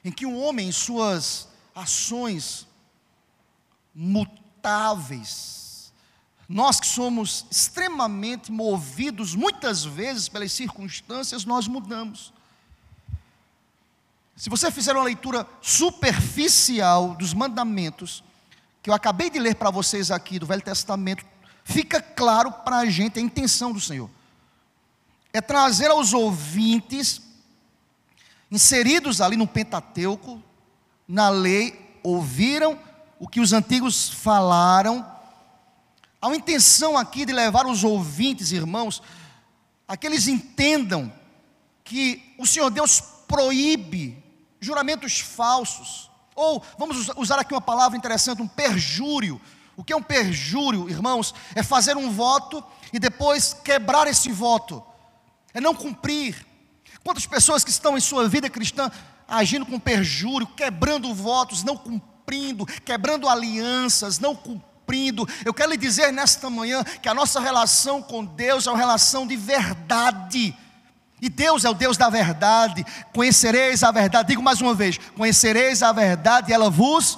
em 0.04 0.12
que 0.12 0.26
um 0.26 0.42
homem, 0.42 0.70
em 0.70 0.72
suas 0.72 1.48
ações 1.76 2.68
mutáveis, 3.94 5.65
nós 6.48 6.80
que 6.80 6.86
somos 6.86 7.46
extremamente 7.50 8.52
movidos, 8.52 9.34
muitas 9.34 9.84
vezes 9.84 10.30
pelas 10.30 10.52
circunstâncias, 10.52 11.44
nós 11.44 11.68
mudamos. 11.68 12.32
Se 14.36 14.50
você 14.50 14.70
fizer 14.70 14.94
uma 14.94 15.04
leitura 15.04 15.48
superficial 15.62 17.16
dos 17.16 17.34
mandamentos, 17.34 18.24
que 18.84 18.90
eu 18.90 18.94
acabei 18.94 19.30
de 19.30 19.40
ler 19.40 19.56
para 19.56 19.72
vocês 19.72 20.12
aqui 20.12 20.38
do 20.38 20.46
Velho 20.46 20.62
Testamento, 20.62 21.26
fica 21.64 22.02
claro 22.02 22.52
para 22.52 22.78
a 22.78 22.86
gente 22.86 23.18
a 23.18 23.22
intenção 23.22 23.72
do 23.72 23.80
Senhor. 23.80 24.10
É 25.34 25.42
trazer 25.42 25.90
aos 25.90 26.14
ouvintes, 26.14 27.22
inseridos 28.52 29.22
ali 29.22 29.36
no 29.36 29.48
Pentateuco, 29.48 30.42
na 31.08 31.30
lei, 31.30 32.00
ouviram 32.04 32.78
o 33.20 33.28
que 33.28 33.40
os 33.40 33.54
antigos 33.54 34.10
falaram, 34.10 35.15
Há 36.26 36.28
uma 36.28 36.38
intenção 36.38 36.98
aqui 36.98 37.24
de 37.24 37.32
levar 37.32 37.68
os 37.68 37.84
ouvintes, 37.84 38.52
irmãos, 38.52 39.00
a 39.88 39.96
que 39.96 40.08
eles 40.08 40.28
entendam 40.28 41.14
que 41.84 42.34
o 42.40 42.48
Senhor 42.48 42.72
Deus 42.72 43.00
proíbe 43.28 44.18
juramentos 44.60 45.20
falsos. 45.20 46.10
Ou, 46.36 46.64
vamos 46.80 47.12
usar 47.16 47.38
aqui 47.38 47.54
uma 47.54 47.62
palavra 47.62 47.96
interessante, 47.96 48.42
um 48.42 48.48
perjúrio. 48.48 49.40
O 49.78 49.84
que 49.84 49.94
é 49.94 49.96
um 49.96 50.02
perjúrio, 50.02 50.90
irmãos? 50.90 51.32
É 51.54 51.62
fazer 51.62 51.96
um 51.96 52.10
voto 52.10 52.64
e 52.92 52.98
depois 52.98 53.54
quebrar 53.54 54.08
esse 54.08 54.32
voto. 54.32 54.84
É 55.54 55.62
não 55.62 55.76
cumprir. 55.76 56.44
Quantas 57.04 57.28
pessoas 57.28 57.64
que 57.64 57.70
estão 57.70 57.96
em 57.96 58.02
sua 58.02 58.28
vida 58.28 58.50
cristã 58.50 58.92
agindo 59.28 59.64
com 59.64 59.80
perjúrio, 59.80 60.48
quebrando 60.48 61.14
votos, 61.14 61.62
não 61.62 61.78
cumprindo, 61.78 62.66
quebrando 62.66 63.30
alianças, 63.30 64.18
não 64.18 64.36
cumprindo 64.36 64.75
cumprindo. 64.86 65.28
Eu 65.44 65.54
quero 65.54 65.72
lhe 65.72 65.78
dizer 65.78 66.14
nesta 66.14 66.50
manhã 66.50 66.84
que 66.84 67.10
a 67.10 67.14
nossa 67.14 67.40
relação 67.40 68.02
com 68.02 68.24
Deus 68.24 68.68
é 68.68 68.72
uma 68.72 68.78
relação 68.78 69.26
de 69.26 69.36
verdade. 69.36 70.56
E 71.22 71.30
Deus 71.30 71.66
é 71.66 71.70
o 71.70 71.74
Deus 71.74 71.98
da 71.98 72.10
verdade. 72.10 72.86
Conhecereis 73.12 73.84
a 73.84 73.92
verdade. 73.92 74.30
Digo 74.30 74.44
mais 74.44 74.62
uma 74.62 74.76
vez: 74.76 74.98
conhecereis 75.16 75.82
a 75.82 75.92
verdade 75.92 76.52
e 76.52 76.54
ela 76.54 76.70
vos. 76.70 77.18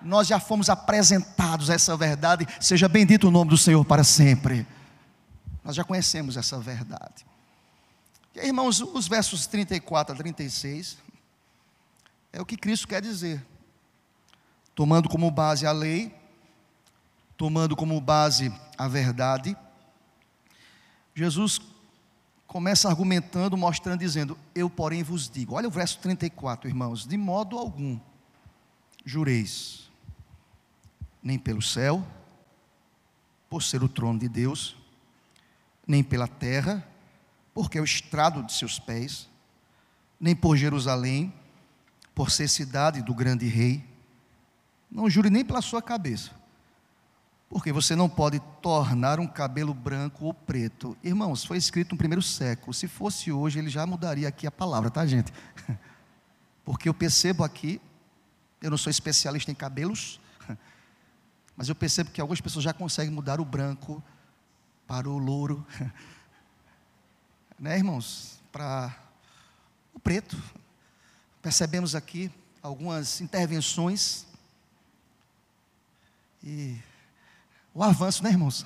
Nós 0.00 0.28
já 0.28 0.38
fomos 0.38 0.68
apresentados 0.68 1.70
a 1.70 1.74
essa 1.74 1.96
verdade. 1.96 2.46
Seja 2.60 2.88
bendito 2.88 3.28
o 3.28 3.30
nome 3.30 3.50
do 3.50 3.58
Senhor 3.58 3.84
para 3.84 4.04
sempre. 4.04 4.66
Nós 5.64 5.74
já 5.74 5.82
conhecemos 5.82 6.36
essa 6.36 6.58
verdade. 6.58 7.24
E 8.34 8.40
aí, 8.40 8.48
irmãos, 8.48 8.80
os 8.80 9.08
versos 9.08 9.46
34 9.46 10.14
a 10.14 10.18
36 10.18 10.98
é 12.32 12.40
o 12.40 12.44
que 12.44 12.56
Cristo 12.56 12.86
quer 12.86 13.00
dizer. 13.00 13.42
Tomando 14.74 15.08
como 15.08 15.30
base 15.30 15.64
a 15.66 15.72
lei, 15.72 16.12
tomando 17.36 17.74
como 17.76 18.00
base 18.00 18.52
a 18.76 18.88
verdade, 18.88 19.56
Jesus 21.14 21.60
começa 22.46 22.88
argumentando, 22.88 23.56
mostrando, 23.56 24.00
dizendo: 24.00 24.38
Eu, 24.54 24.68
porém, 24.70 25.02
vos 25.02 25.28
digo. 25.28 25.54
Olha 25.54 25.68
o 25.68 25.70
verso 25.70 25.98
34, 25.98 26.68
irmãos: 26.68 27.06
De 27.06 27.16
modo 27.16 27.58
algum 27.58 27.98
jureis. 29.04 29.90
nem 31.22 31.38
pelo 31.38 31.62
céu, 31.62 32.06
por 33.48 33.62
ser 33.62 33.82
o 33.82 33.88
trono 33.88 34.18
de 34.18 34.28
Deus, 34.28 34.76
nem 35.86 36.02
pela 36.02 36.28
terra, 36.28 36.86
porque 37.54 37.78
é 37.78 37.80
o 37.80 37.84
estrado 37.84 38.42
de 38.42 38.52
seus 38.52 38.78
pés, 38.78 39.28
nem 40.20 40.34
por 40.34 40.56
Jerusalém, 40.56 41.32
por 42.14 42.30
ser 42.30 42.48
cidade 42.48 43.02
do 43.02 43.14
grande 43.14 43.46
rei. 43.46 43.84
Não 44.90 45.08
jure 45.08 45.30
nem 45.30 45.44
pela 45.44 45.62
sua 45.62 45.80
cabeça, 45.80 46.30
porque 47.54 47.70
você 47.70 47.94
não 47.94 48.08
pode 48.08 48.40
tornar 48.60 49.20
um 49.20 49.28
cabelo 49.28 49.72
branco 49.72 50.24
ou 50.24 50.34
preto. 50.34 50.98
Irmãos, 51.04 51.44
foi 51.44 51.56
escrito 51.56 51.92
no 51.92 51.96
primeiro 51.96 52.20
século. 52.20 52.74
Se 52.74 52.88
fosse 52.88 53.30
hoje, 53.30 53.60
ele 53.60 53.70
já 53.70 53.86
mudaria 53.86 54.26
aqui 54.26 54.44
a 54.44 54.50
palavra, 54.50 54.90
tá, 54.90 55.06
gente? 55.06 55.32
Porque 56.64 56.88
eu 56.88 56.92
percebo 56.92 57.44
aqui, 57.44 57.80
eu 58.60 58.70
não 58.70 58.76
sou 58.76 58.90
especialista 58.90 59.52
em 59.52 59.54
cabelos, 59.54 60.18
mas 61.56 61.68
eu 61.68 61.76
percebo 61.76 62.10
que 62.10 62.20
algumas 62.20 62.40
pessoas 62.40 62.64
já 62.64 62.72
conseguem 62.72 63.14
mudar 63.14 63.40
o 63.40 63.44
branco 63.44 64.02
para 64.84 65.08
o 65.08 65.16
louro, 65.16 65.64
né, 67.56 67.78
irmãos? 67.78 68.40
Para 68.50 68.92
o 69.94 70.00
preto. 70.00 70.36
Percebemos 71.40 71.94
aqui 71.94 72.32
algumas 72.60 73.20
intervenções 73.20 74.26
e 76.42 76.82
o 77.74 77.82
avanço, 77.82 78.22
né, 78.22 78.30
irmãos? 78.30 78.64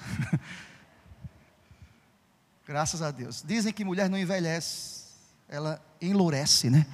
Graças 2.66 3.00
a 3.00 3.10
Deus. 3.10 3.42
Dizem 3.42 3.72
que 3.72 3.82
mulher 3.82 4.10
não 4.10 4.18
envelhece, 4.18 5.04
ela 5.48 5.82
enlourece, 6.00 6.68
né? 6.68 6.86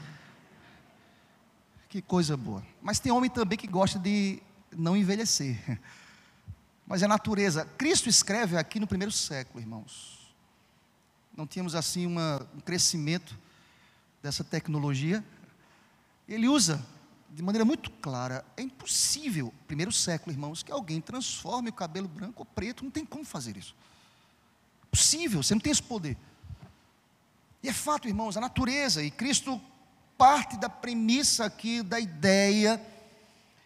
Que 1.88 2.00
coisa 2.00 2.36
boa. 2.36 2.64
Mas 2.80 3.00
tem 3.00 3.10
homem 3.10 3.28
também 3.28 3.58
que 3.58 3.66
gosta 3.66 3.98
de 3.98 4.40
não 4.70 4.96
envelhecer. 4.96 5.80
Mas 6.86 7.02
é 7.02 7.08
natureza. 7.08 7.64
Cristo 7.76 8.08
escreve 8.08 8.56
aqui 8.56 8.78
no 8.78 8.86
primeiro 8.86 9.10
século, 9.10 9.60
irmãos. 9.60 10.32
Não 11.36 11.46
tínhamos 11.46 11.74
assim 11.74 12.06
uma, 12.06 12.46
um 12.54 12.60
crescimento 12.60 13.36
dessa 14.22 14.44
tecnologia. 14.44 15.24
Ele 16.28 16.46
usa 16.46 16.84
de 17.34 17.42
maneira 17.42 17.64
muito 17.64 17.90
clara: 17.90 18.44
é 18.56 18.62
impossível, 18.62 19.52
primeiro 19.66 19.92
século, 19.92 20.32
irmãos, 20.32 20.62
que 20.62 20.72
alguém 20.72 21.00
transforme 21.00 21.70
o 21.70 21.72
cabelo 21.72 22.08
branco 22.08 22.40
ou 22.42 22.46
preto. 22.46 22.84
Não 22.84 22.90
tem 22.90 23.04
como 23.04 23.24
fazer 23.24 23.56
isso. 23.56 23.74
Possível, 24.90 25.42
você 25.42 25.54
não 25.54 25.60
tem 25.60 25.72
esse 25.72 25.82
poder. 25.82 26.16
E 27.62 27.68
é 27.68 27.72
fato, 27.72 28.06
irmãos, 28.06 28.36
a 28.36 28.40
natureza, 28.40 29.02
e 29.02 29.10
Cristo 29.10 29.60
parte 30.16 30.56
da 30.56 30.68
premissa 30.68 31.44
aqui, 31.44 31.82
da 31.82 31.98
ideia 31.98 32.80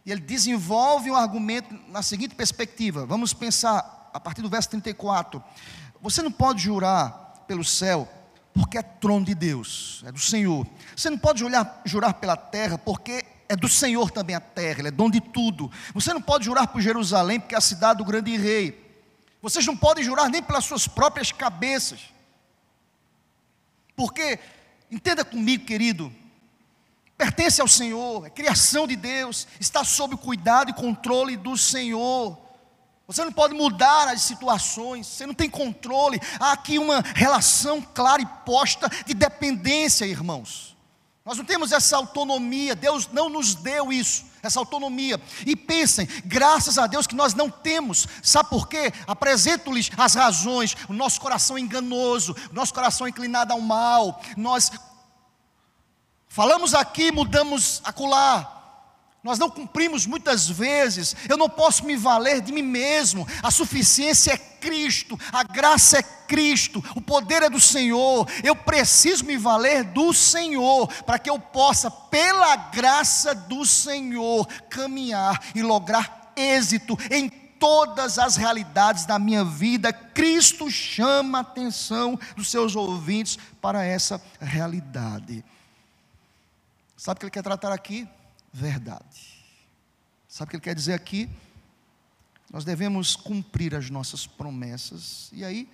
e 0.08 0.10
ele 0.10 0.22
desenvolve 0.22 1.10
um 1.10 1.14
argumento 1.14 1.78
na 1.88 2.02
seguinte 2.02 2.34
perspectiva. 2.34 3.04
Vamos 3.04 3.34
pensar 3.34 4.10
a 4.10 4.18
partir 4.18 4.40
do 4.40 4.48
verso 4.48 4.70
34. 4.70 5.44
Você 6.00 6.22
não 6.22 6.32
pode 6.32 6.62
jurar 6.62 7.44
pelo 7.46 7.62
céu, 7.62 8.08
porque 8.54 8.78
é 8.78 8.82
trono 8.82 9.26
de 9.26 9.34
Deus, 9.34 10.02
é 10.06 10.10
do 10.10 10.18
Senhor. 10.18 10.66
Você 10.96 11.10
não 11.10 11.18
pode 11.18 11.40
jurar, 11.40 11.82
jurar 11.84 12.14
pela 12.14 12.38
terra, 12.38 12.78
porque 12.78 13.22
é 13.48 13.56
do 13.56 13.68
Senhor 13.68 14.10
também 14.10 14.36
a 14.36 14.40
terra, 14.40 14.80
ele 14.80 14.88
é 14.88 14.90
dono 14.90 15.10
de 15.10 15.20
tudo. 15.20 15.70
Você 15.94 16.12
não 16.12 16.20
pode 16.20 16.44
jurar 16.44 16.66
por 16.66 16.82
Jerusalém, 16.82 17.40
porque 17.40 17.54
é 17.54 17.58
a 17.58 17.62
cidade 17.62 17.98
do 17.98 18.04
grande 18.04 18.36
rei. 18.36 18.86
Vocês 19.40 19.64
não 19.64 19.76
podem 19.76 20.04
jurar 20.04 20.28
nem 20.28 20.42
pelas 20.42 20.64
suas 20.64 20.86
próprias 20.86 21.32
cabeças. 21.32 22.00
Porque, 23.96 24.38
entenda 24.90 25.24
comigo, 25.24 25.64
querido, 25.64 26.12
pertence 27.16 27.60
ao 27.60 27.66
Senhor, 27.66 28.26
é 28.26 28.30
criação 28.30 28.86
de 28.86 28.96
Deus, 28.96 29.48
está 29.58 29.82
sob 29.82 30.14
o 30.14 30.18
cuidado 30.18 30.70
e 30.70 30.74
controle 30.74 31.36
do 31.36 31.56
Senhor. 31.56 32.38
Você 33.06 33.24
não 33.24 33.32
pode 33.32 33.54
mudar 33.54 34.08
as 34.08 34.20
situações, 34.20 35.06
você 35.06 35.24
não 35.24 35.32
tem 35.32 35.48
controle. 35.48 36.20
Há 36.38 36.52
aqui 36.52 36.78
uma 36.78 37.02
relação 37.14 37.80
clara 37.80 38.20
e 38.20 38.26
posta 38.44 38.90
de 39.06 39.14
dependência, 39.14 40.04
irmãos. 40.04 40.76
Nós 41.28 41.36
não 41.36 41.44
temos 41.44 41.72
essa 41.72 41.94
autonomia, 41.94 42.74
Deus 42.74 43.06
não 43.12 43.28
nos 43.28 43.54
deu 43.54 43.92
isso, 43.92 44.24
essa 44.42 44.58
autonomia. 44.58 45.20
E 45.44 45.54
pensem, 45.54 46.08
graças 46.24 46.78
a 46.78 46.86
Deus 46.86 47.06
que 47.06 47.14
nós 47.14 47.34
não 47.34 47.50
temos, 47.50 48.08
sabe 48.22 48.48
por 48.48 48.66
quê? 48.66 48.90
Apresento-lhes 49.06 49.90
as 49.98 50.14
razões, 50.14 50.74
o 50.88 50.94
nosso 50.94 51.20
coração 51.20 51.58
é 51.58 51.60
enganoso, 51.60 52.34
o 52.50 52.54
nosso 52.54 52.72
coração 52.72 53.06
é 53.06 53.10
inclinado 53.10 53.52
ao 53.52 53.60
mal, 53.60 54.22
nós 54.38 54.72
Falamos 56.30 56.72
aqui, 56.72 57.12
mudamos 57.12 57.82
acolá. 57.84 58.57
Nós 59.22 59.38
não 59.38 59.50
cumprimos 59.50 60.06
muitas 60.06 60.48
vezes. 60.48 61.16
Eu 61.28 61.36
não 61.36 61.48
posso 61.48 61.84
me 61.84 61.96
valer 61.96 62.40
de 62.40 62.52
mim 62.52 62.62
mesmo. 62.62 63.26
A 63.42 63.50
suficiência 63.50 64.32
é 64.32 64.38
Cristo, 64.38 65.18
a 65.32 65.42
graça 65.42 65.98
é 65.98 66.02
Cristo, 66.02 66.82
o 66.94 67.00
poder 67.00 67.42
é 67.42 67.50
do 67.50 67.60
Senhor. 67.60 68.28
Eu 68.44 68.54
preciso 68.54 69.24
me 69.24 69.36
valer 69.36 69.84
do 69.84 70.12
Senhor 70.12 70.86
para 71.04 71.18
que 71.18 71.28
eu 71.28 71.38
possa, 71.38 71.90
pela 71.90 72.56
graça 72.56 73.34
do 73.34 73.66
Senhor, 73.66 74.46
caminhar 74.70 75.42
e 75.54 75.62
lograr 75.62 76.32
êxito 76.36 76.96
em 77.10 77.28
todas 77.28 78.18
as 78.20 78.36
realidades 78.36 79.04
da 79.04 79.18
minha 79.18 79.44
vida. 79.44 79.92
Cristo 79.92 80.70
chama 80.70 81.38
a 81.38 81.40
atenção 81.40 82.18
dos 82.36 82.50
seus 82.50 82.76
ouvintes 82.76 83.36
para 83.60 83.84
essa 83.84 84.22
realidade. 84.40 85.44
Sabe 86.96 87.16
o 87.16 87.20
que 87.20 87.24
ele 87.26 87.30
quer 87.32 87.42
tratar 87.42 87.72
aqui? 87.72 88.08
Verdade. 88.58 89.44
Sabe 90.28 90.48
o 90.48 90.50
que 90.50 90.56
ele 90.56 90.64
quer 90.64 90.74
dizer 90.74 90.94
aqui? 90.94 91.30
Nós 92.50 92.64
devemos 92.64 93.14
cumprir 93.14 93.72
as 93.72 93.88
nossas 93.88 94.26
promessas, 94.26 95.30
e 95.32 95.44
aí 95.44 95.70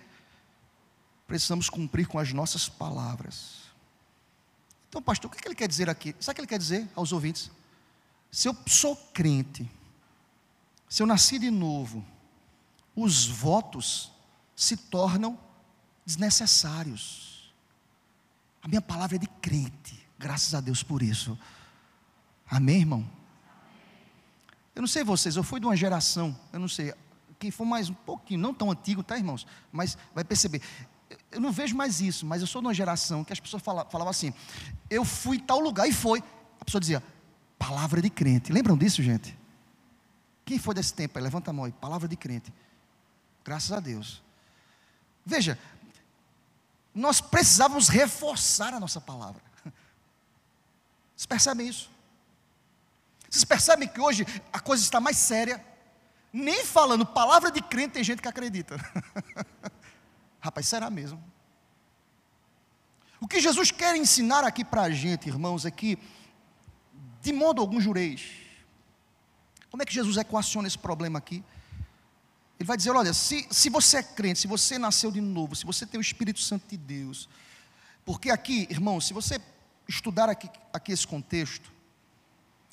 precisamos 1.27 1.71
cumprir 1.71 2.07
com 2.07 2.19
as 2.19 2.31
nossas 2.35 2.69
palavras. 2.69 3.63
Então, 4.87 5.01
pastor, 5.01 5.31
o 5.31 5.35
que 5.35 5.49
ele 5.49 5.55
quer 5.55 5.67
dizer 5.67 5.89
aqui? 5.89 6.15
Sabe 6.21 6.33
o 6.33 6.35
que 6.35 6.41
ele 6.43 6.49
quer 6.49 6.59
dizer 6.59 6.87
aos 6.95 7.11
ouvintes? 7.11 7.51
Se 8.31 8.49
eu 8.49 8.57
sou 8.67 8.95
crente, 9.15 9.67
se 10.87 11.03
eu 11.03 11.07
nasci 11.07 11.39
de 11.39 11.51
novo, 11.51 12.05
os 12.95 13.27
votos 13.27 14.13
se 14.55 14.77
tornam 14.77 15.41
desnecessários. 16.05 17.51
A 18.63 18.69
minha 18.69 18.83
palavra 18.83 19.17
é 19.17 19.19
de 19.19 19.27
crente. 19.41 20.07
Graças 20.19 20.55
a 20.55 20.61
Deus 20.61 20.83
por 20.83 21.03
isso. 21.03 21.39
Amém, 22.55 22.79
irmão? 22.79 23.05
Eu 24.77 24.83
não 24.83 24.87
sei 24.87 25.03
vocês, 25.03 25.35
eu 25.35 25.43
fui 25.43 25.59
de 25.59 25.67
uma 25.67 25.75
geração, 25.77 26.39
eu 26.53 26.61
não 26.61 26.69
sei, 26.69 26.95
quem 27.37 27.51
for 27.51 27.65
mais 27.65 27.91
um 27.91 27.95
pouquinho, 27.95 28.39
não 28.39 28.55
tão 28.55 28.71
antigo, 28.71 29.03
tá, 29.03 29.19
irmãos? 29.19 29.45
Mas 29.73 29.99
vai 30.15 30.23
perceber. 30.23 30.63
Eu 31.33 31.41
não 31.41 31.51
vejo 31.51 31.75
mais 31.75 32.01
isso, 32.01 32.25
mas 32.25 32.41
eu 32.41 32.47
sou 32.47 32.63
de 32.63 32.69
uma 32.69 32.75
geração 32.75 33.25
que 33.25 33.33
as 33.33 33.41
pessoas 33.41 33.61
falavam, 33.61 33.91
falavam 33.91 34.11
assim: 34.13 34.33
eu 34.89 35.05
fui 35.05 35.41
tal 35.41 35.59
lugar 35.59 35.89
e 35.89 35.93
foi. 35.93 36.23
A 36.61 36.65
pessoa 36.65 36.81
dizia, 36.81 37.03
palavra 37.59 38.01
de 38.01 38.09
crente. 38.09 38.53
Lembram 38.53 38.79
disso, 38.79 39.03
gente? 39.03 39.37
Quem 40.45 40.57
foi 40.57 40.77
desse 40.77 40.95
tempo? 40.95 41.19
Levanta 41.19 41.51
a 41.51 41.53
mão 41.53 41.65
aí, 41.65 41.73
palavra 41.73 42.07
de 42.07 42.17
crente. 42.17 42.55
Graças 43.45 43.73
a 43.73 43.81
Deus. 43.81 44.23
Veja, 45.27 45.59
nós 46.95 47.21
precisávamos 47.21 47.89
reforçar 47.89 48.73
a 48.73 48.79
nossa 48.79 49.01
palavra. 49.01 49.43
Vocês 51.17 51.27
percebem 51.27 51.67
isso? 51.67 51.94
Vocês 53.35 53.43
percebem 53.43 53.89
que 53.89 54.01
hoje 54.01 54.25
a 54.53 54.61
coisa 54.61 54.81
está 54.81 55.01
mais 55.01 55.17
séria? 55.17 55.61
Nem 56.33 56.65
falando 56.65 57.05
palavra 57.05 57.51
de 57.51 57.61
crente 57.61 57.95
tem 57.95 58.05
gente 58.05 58.23
que 58.23 58.29
acredita. 58.29 58.77
Rapaz, 60.39 60.69
será 60.69 60.89
mesmo? 60.89 61.21
O 63.21 63.27
que 63.27 63.41
Jesus 63.41 63.73
quer 63.73 63.97
ensinar 63.97 64.45
aqui 64.45 64.65
para 64.65 64.83
a 64.83 64.91
gente, 64.91 65.29
irmãos, 65.29 65.65
é 65.67 65.71
que, 65.73 65.99
de 67.21 67.33
modo 67.33 67.61
algum, 67.61 67.81
jureis. 67.81 68.23
Como 69.69 69.83
é 69.83 69.87
que 69.87 69.93
Jesus 69.93 70.17
equaciona 70.17 70.69
esse 70.69 70.79
problema 70.79 71.19
aqui? 71.19 71.43
Ele 72.57 72.67
vai 72.69 72.77
dizer: 72.77 72.91
olha, 72.91 73.13
se, 73.13 73.49
se 73.51 73.69
você 73.69 73.97
é 73.97 74.03
crente, 74.05 74.39
se 74.39 74.47
você 74.47 74.79
nasceu 74.79 75.11
de 75.11 75.21
novo, 75.21 75.57
se 75.57 75.67
você 75.67 75.85
tem 75.85 75.99
o 75.99 76.01
Espírito 76.01 76.39
Santo 76.39 76.69
de 76.69 76.77
Deus, 76.77 77.29
porque 78.05 78.31
aqui, 78.31 78.69
irmãos, 78.71 79.09
se 79.09 79.13
você 79.13 79.41
estudar 79.89 80.29
aqui, 80.29 80.49
aqui 80.73 80.93
esse 80.93 81.05
contexto, 81.05 81.74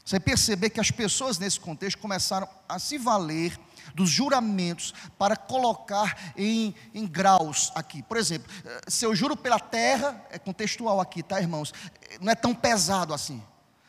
você 0.03 0.19
perceber 0.19 0.69
que 0.69 0.79
as 0.79 0.91
pessoas 0.91 1.37
nesse 1.37 1.59
contexto 1.59 1.99
começaram 1.99 2.47
a 2.67 2.79
se 2.79 2.97
valer 2.97 3.57
dos 3.93 4.09
juramentos 4.09 4.93
para 5.17 5.35
colocar 5.35 6.33
em, 6.35 6.73
em 6.93 7.05
graus 7.05 7.71
aqui. 7.75 8.01
Por 8.03 8.17
exemplo, 8.17 8.51
eh, 8.65 8.81
se 8.87 9.05
eu 9.05 9.15
juro 9.15 9.35
pela 9.35 9.59
terra, 9.59 10.25
é 10.29 10.39
contextual 10.39 10.99
aqui, 10.99 11.21
tá, 11.21 11.39
irmãos? 11.39 11.73
Não 12.19 12.31
é 12.31 12.35
tão 12.35 12.53
pesado 12.53 13.13
assim. 13.13 13.41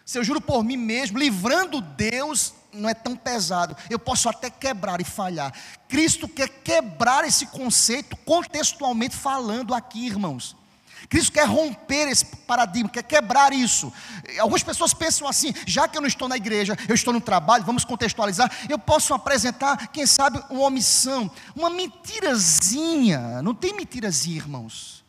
Se 0.05 0.19
eu 0.19 0.25
juro 0.25 0.41
por 0.41 0.65
mim 0.65 0.77
mesmo, 0.77 1.19
livrando 1.19 1.81
Deus, 1.81 2.55
não 2.73 2.89
é 2.89 2.95
tão 2.95 3.17
pesado. 3.17 3.77
Eu 3.89 3.99
posso 3.99 4.29
até 4.29 4.51
quebrar 4.51 5.01
e 5.01 5.05
falhar. 5.05 5.53
Cristo 5.89 6.29
quer 6.29 6.49
quebrar 6.49 7.25
esse 7.25 7.47
conceito 7.47 8.17
contextualmente 8.19 9.17
falando 9.17 9.75
aqui, 9.75 10.07
irmãos. 10.07 10.57
Cristo 11.09 11.33
quer 11.33 11.47
romper 11.47 12.09
esse 12.09 12.25
paradigma, 12.25 12.89
quer 12.89 13.03
quebrar 13.03 13.53
isso. 13.53 13.93
Algumas 14.39 14.63
pessoas 14.63 14.95
pensam 14.95 15.27
assim: 15.29 15.53
já 15.67 15.87
que 15.89 15.97
eu 15.97 16.01
não 16.01 16.09
estou 16.09 16.29
na 16.29 16.37
igreja, 16.37 16.77
eu 16.89 16.95
estou 16.95 17.13
no 17.13 17.21
trabalho, 17.21 17.65
vamos 17.65 17.85
contextualizar, 17.85 18.51
eu 18.69 18.79
posso 18.79 19.15
apresentar, 19.15 19.89
quem 19.89 20.07
sabe, 20.07 20.43
uma 20.51 20.65
omissão, 20.65 21.31
uma 21.55 21.71
mentirazinha. 21.71 23.43
Não 23.43 23.55
tem 23.55 23.75
mentirazinha, 23.75 24.37
irmãos. 24.37 25.05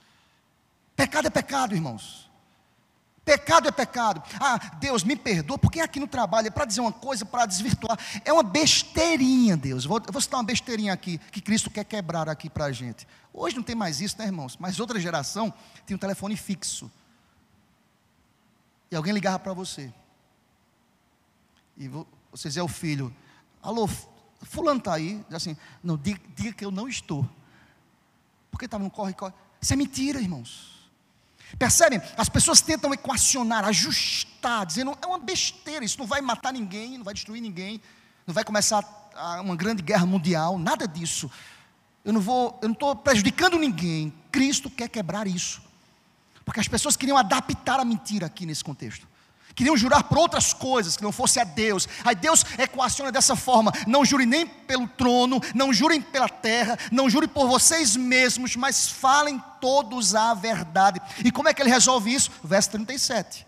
Pecado 0.95 1.27
é 1.27 1.29
pecado, 1.29 1.73
irmãos. 1.73 2.29
Pecado 3.25 3.69
é 3.69 3.71
pecado. 3.71 4.21
Ah, 4.39 4.57
Deus 4.79 5.03
me 5.03 5.15
perdoa, 5.15 5.57
porque 5.57 5.79
aqui 5.79 5.99
no 5.99 6.07
trabalho 6.07 6.47
é 6.47 6.51
para 6.51 6.65
dizer 6.65 6.81
uma 6.81 6.91
coisa, 6.91 7.25
para 7.25 7.45
desvirtuar. 7.45 7.97
É 8.25 8.33
uma 8.33 8.43
besteirinha, 8.43 9.55
Deus. 9.55 9.85
Vou, 9.85 10.01
vou 10.11 10.21
citar 10.21 10.39
uma 10.39 10.45
besteirinha 10.45 10.91
aqui, 10.91 11.17
que 11.31 11.39
Cristo 11.39 11.69
quer 11.69 11.85
quebrar 11.85 12.27
aqui 12.27 12.49
para 12.49 12.65
a 12.65 12.71
gente. 12.71 13.07
Hoje 13.33 13.55
não 13.55 13.63
tem 13.63 13.75
mais 13.75 14.01
isso, 14.01 14.17
né, 14.19 14.25
irmãos? 14.25 14.57
Mas 14.59 14.79
outra 14.79 14.99
geração 14.99 15.53
tinha 15.85 15.95
um 15.95 15.99
telefone 15.99 16.35
fixo. 16.35 16.91
E 18.91 18.95
alguém 18.95 19.13
ligava 19.13 19.39
para 19.39 19.53
você. 19.53 19.91
E 21.77 21.87
você 21.87 22.49
dizia 22.49 22.61
ao 22.61 22.67
filho: 22.67 23.15
Alô, 23.61 23.87
Fulano 24.41 24.79
está 24.79 24.95
aí? 24.95 25.23
Diz 25.27 25.35
assim: 25.35 25.57
Não, 25.81 25.97
diga, 25.97 26.19
diga 26.35 26.53
que 26.53 26.65
eu 26.65 26.71
não 26.71 26.89
estou. 26.89 27.27
Porque 28.51 28.65
estava 28.65 28.83
no 28.83 28.91
corre-corre. 28.91 29.33
Isso 29.61 29.71
é 29.71 29.75
mentira, 29.77 30.19
irmãos. 30.19 30.82
Percebem? 31.57 32.01
As 32.17 32.29
pessoas 32.29 32.61
tentam 32.61 32.93
equacionar, 32.93 33.65
ajustar, 33.65 34.65
dizendo 34.65 34.97
é 35.01 35.05
uma 35.05 35.19
besteira, 35.19 35.85
isso 35.85 35.99
não 35.99 36.07
vai 36.07 36.21
matar 36.21 36.51
ninguém, 36.51 36.97
não 36.97 37.03
vai 37.05 37.13
destruir 37.13 37.41
ninguém, 37.41 37.81
não 38.25 38.33
vai 38.33 38.43
começar 38.43 38.83
uma 39.41 39.55
grande 39.55 39.81
guerra 39.83 40.05
mundial, 40.05 40.57
nada 40.57 40.87
disso. 40.87 41.29
Eu 42.03 42.11
não 42.11 42.19
vou, 42.19 42.59
eu 42.61 42.67
não 42.67 42.73
estou 42.73 42.95
prejudicando 42.95 43.57
ninguém. 43.57 44.13
Cristo 44.31 44.69
quer 44.69 44.89
quebrar 44.89 45.27
isso. 45.27 45.61
Porque 46.43 46.59
as 46.59 46.67
pessoas 46.67 46.97
queriam 46.97 47.17
adaptar 47.17 47.79
a 47.79 47.85
mentira 47.85 48.25
aqui 48.25 48.45
nesse 48.45 48.63
contexto. 48.63 49.07
Queriam 49.55 49.77
jurar 49.77 50.03
por 50.03 50.17
outras 50.17 50.51
coisas 50.51 50.97
que 50.97 51.03
não 51.03 51.11
fosse 51.11 51.39
a 51.39 51.43
Deus. 51.43 51.87
Aí 52.03 52.15
Deus 52.15 52.43
equaciona 52.57 53.11
dessa 53.11 53.35
forma: 53.35 53.71
não 53.85 54.03
jure 54.03 54.25
nem 54.25 54.47
pelo 54.47 54.87
trono, 54.87 55.39
não 55.53 55.71
jurem 55.71 56.01
pela 56.01 56.27
terra, 56.27 56.77
não 56.91 57.09
jurem 57.09 57.29
por 57.29 57.47
vocês 57.47 57.95
mesmos, 57.95 58.55
mas 58.55 58.89
falem 58.89 59.41
todos 59.61 60.15
a 60.15 60.33
verdade. 60.33 60.99
E 61.23 61.31
como 61.31 61.49
é 61.49 61.53
que 61.53 61.61
ele 61.61 61.69
resolve 61.69 62.13
isso? 62.13 62.31
Verso 62.43 62.71
37. 62.71 63.45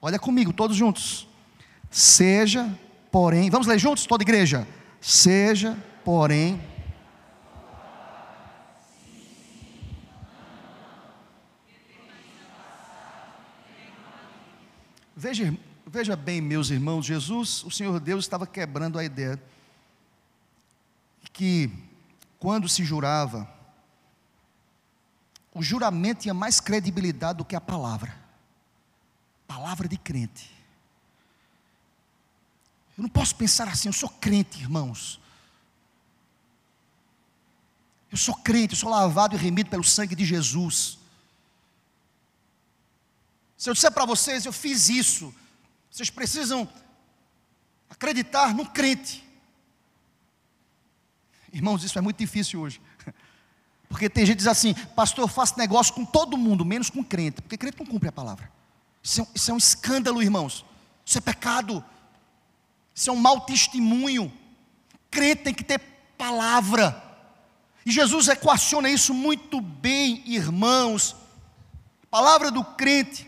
Olha 0.00 0.18
comigo, 0.18 0.52
todos 0.52 0.76
juntos. 0.76 1.26
Seja, 1.90 2.72
porém, 3.10 3.50
vamos 3.50 3.66
ler 3.66 3.78
juntos, 3.78 4.06
toda 4.06 4.22
igreja. 4.22 4.66
Seja, 5.00 5.76
porém, 6.04 6.60
Veja, 15.16 15.56
veja 15.86 16.14
bem, 16.14 16.42
meus 16.42 16.68
irmãos, 16.68 17.06
Jesus, 17.06 17.64
o 17.64 17.70
Senhor 17.70 17.98
Deus 17.98 18.26
estava 18.26 18.46
quebrando 18.46 18.98
a 18.98 19.04
ideia 19.04 19.42
que 21.32 21.70
quando 22.38 22.68
se 22.68 22.84
jurava, 22.84 23.48
o 25.54 25.62
juramento 25.62 26.22
tinha 26.22 26.34
mais 26.34 26.60
credibilidade 26.60 27.38
do 27.38 27.44
que 27.44 27.56
a 27.56 27.60
palavra. 27.60 28.14
Palavra 29.46 29.88
de 29.88 29.96
crente. 29.96 30.50
Eu 32.96 33.02
não 33.02 33.08
posso 33.08 33.34
pensar 33.36 33.68
assim, 33.68 33.88
eu 33.88 33.92
sou 33.92 34.08
crente, 34.08 34.60
irmãos. 34.60 35.20
Eu 38.10 38.18
sou 38.18 38.34
crente, 38.34 38.74
eu 38.74 38.78
sou 38.78 38.90
lavado 38.90 39.34
e 39.34 39.38
remido 39.38 39.70
pelo 39.70 39.84
sangue 39.84 40.14
de 40.14 40.24
Jesus. 40.24 40.98
Se 43.56 43.70
eu 43.70 43.74
disser 43.74 43.90
para 43.90 44.04
vocês, 44.04 44.44
eu 44.44 44.52
fiz 44.52 44.88
isso, 44.88 45.34
vocês 45.90 46.10
precisam 46.10 46.68
acreditar 47.88 48.54
no 48.54 48.66
crente. 48.66 49.24
Irmãos, 51.52 51.82
isso 51.82 51.98
é 51.98 52.02
muito 52.02 52.18
difícil 52.18 52.60
hoje. 52.60 52.80
Porque 53.88 54.10
tem 54.10 54.26
gente 54.26 54.36
que 54.36 54.42
diz 54.42 54.46
assim, 54.46 54.74
pastor, 54.94 55.24
eu 55.24 55.28
faço 55.28 55.58
negócio 55.58 55.94
com 55.94 56.04
todo 56.04 56.36
mundo, 56.36 56.64
menos 56.64 56.90
com 56.90 57.02
crente, 57.02 57.40
porque 57.40 57.56
crente 57.56 57.78
não 57.78 57.86
cumpre 57.86 58.08
a 58.08 58.12
palavra. 58.12 58.50
Isso 59.02 59.20
é, 59.20 59.22
um, 59.22 59.26
isso 59.32 59.50
é 59.52 59.54
um 59.54 59.58
escândalo, 59.58 60.20
irmãos. 60.20 60.64
Isso 61.04 61.16
é 61.16 61.20
pecado. 61.20 61.82
Isso 62.92 63.08
é 63.08 63.12
um 63.12 63.16
mau 63.16 63.40
testemunho. 63.42 64.32
Crente 65.08 65.44
tem 65.44 65.54
que 65.54 65.62
ter 65.62 65.78
palavra. 66.18 67.00
E 67.86 67.92
Jesus 67.92 68.26
equaciona 68.26 68.90
isso 68.90 69.14
muito 69.14 69.60
bem, 69.60 70.22
irmãos. 70.26 71.14
palavra 72.10 72.50
do 72.50 72.64
crente 72.64 73.25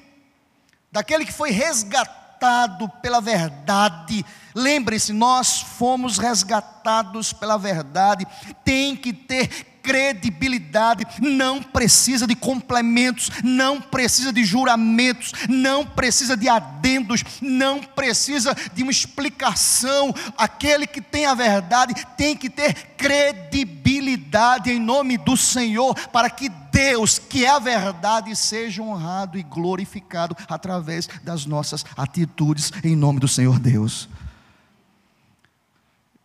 daquele 0.99 1.25
que 1.25 1.33
foi 1.33 1.51
resgatado 1.53 2.89
pela 3.01 3.21
verdade. 3.21 4.27
Lembre-se, 4.53 5.13
nós 5.13 5.61
fomos 5.61 6.19
resgatados 6.19 7.33
pela 7.33 7.57
verdade. 7.57 8.27
Tem 8.65 8.97
que 8.97 9.13
ter 9.13 9.68
credibilidade, 9.83 11.07
não 11.21 11.63
precisa 11.63 12.27
de 12.27 12.35
complementos, 12.35 13.31
não 13.43 13.81
precisa 13.81 14.33
de 14.33 14.45
juramentos, 14.45 15.33
não 15.49 15.85
precisa 15.85 16.37
de 16.37 16.49
adendos, 16.49 17.25
não 17.41 17.81
precisa 17.81 18.55
de 18.75 18.83
uma 18.83 18.93
explicação. 18.93 20.15
Aquele 20.37 20.87
que 20.87 21.01
tem 21.01 21.27
a 21.27 21.35
verdade 21.35 21.95
tem 22.17 22.37
que 22.37 22.51
ter 22.51 22.75
credibilidade 22.97 24.71
em 24.71 24.79
nome 24.79 25.17
do 25.17 25.37
Senhor, 25.37 25.95
para 26.09 26.29
que 26.31 26.49
Deus, 26.49 27.19
que 27.19 27.45
é 27.45 27.51
a 27.51 27.59
verdade, 27.59 28.35
seja 28.37 28.83
honrado 28.83 29.39
e 29.39 29.43
glorificado 29.43 30.37
através 30.49 31.09
das 31.23 31.45
nossas 31.45 31.85
atitudes 31.97 32.73
em 32.85 32.95
nome 32.95 33.19
do 33.19 33.27
Senhor 33.27 33.59
Deus. 33.59 34.09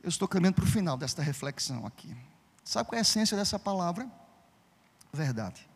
Eu 0.04 0.10
estou 0.10 0.28
caminhando 0.28 0.56
para 0.56 0.66
o 0.66 0.68
final 0.68 0.98
desta 0.98 1.24
reflexão 1.24 1.86
aqui. 1.88 2.14
Sabe 2.64 2.90
qual 2.90 2.98
é 2.98 3.00
a 3.00 3.02
essência 3.02 3.36
dessa 3.36 3.60
palavra? 3.60 4.10
Verdade. 5.12 5.68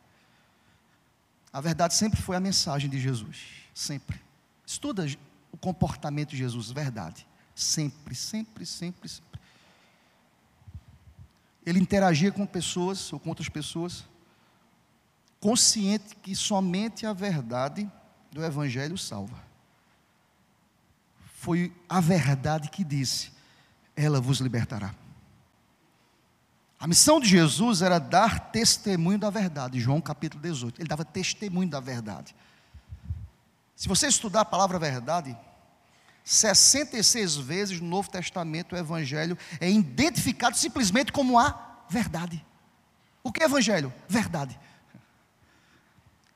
A 1.51 1.61
verdade 1.61 1.93
sempre 1.93 2.21
foi 2.21 2.35
a 2.35 2.39
mensagem 2.39 2.89
de 2.89 2.99
Jesus. 2.99 3.47
Sempre. 3.73 4.21
Estuda 4.65 5.05
o 5.51 5.57
comportamento 5.57 6.29
de 6.29 6.37
Jesus, 6.37 6.71
verdade. 6.71 7.27
Sempre, 7.55 8.15
sempre, 8.15 8.65
sempre, 8.65 9.09
sempre. 9.09 9.39
Ele 11.65 11.79
interagia 11.79 12.31
com 12.31 12.45
pessoas 12.45 13.11
ou 13.11 13.19
com 13.19 13.29
outras 13.29 13.49
pessoas, 13.49 14.05
consciente 15.39 16.15
que 16.15 16.35
somente 16.35 17.05
a 17.05 17.13
verdade 17.13 17.89
do 18.31 18.43
Evangelho 18.43 18.97
salva. 18.97 19.43
Foi 21.35 21.73
a 21.89 21.99
verdade 21.99 22.69
que 22.69 22.83
disse: 22.83 23.31
ela 23.95 24.21
vos 24.21 24.39
libertará. 24.39 24.93
A 26.79 26.85
missão 26.85 27.19
de 27.19 27.27
Jesus 27.27 27.81
era 27.81 27.97
dar 27.97 28.51
testemunho 28.51 29.17
da 29.17 29.29
verdade, 29.29 29.79
João 29.79 29.99
capítulo 29.99 30.41
18. 30.43 30.79
Ele 30.79 30.87
dava 30.87 31.03
testemunho 31.03 31.69
da 31.69 31.79
verdade. 31.79 32.35
Se 33.75 33.87
você 33.87 34.07
estudar 34.07 34.41
a 34.41 34.45
palavra 34.45 34.77
verdade, 34.77 35.35
66 36.23 37.37
vezes 37.37 37.79
no 37.79 37.87
Novo 37.87 38.09
Testamento 38.09 38.75
o 38.75 38.77
Evangelho 38.77 39.37
é 39.59 39.69
identificado 39.71 40.57
simplesmente 40.57 41.11
como 41.11 41.39
a 41.39 41.83
verdade. 41.89 42.45
O 43.23 43.31
que 43.31 43.41
é 43.41 43.45
Evangelho? 43.45 43.93
Verdade. 44.07 44.59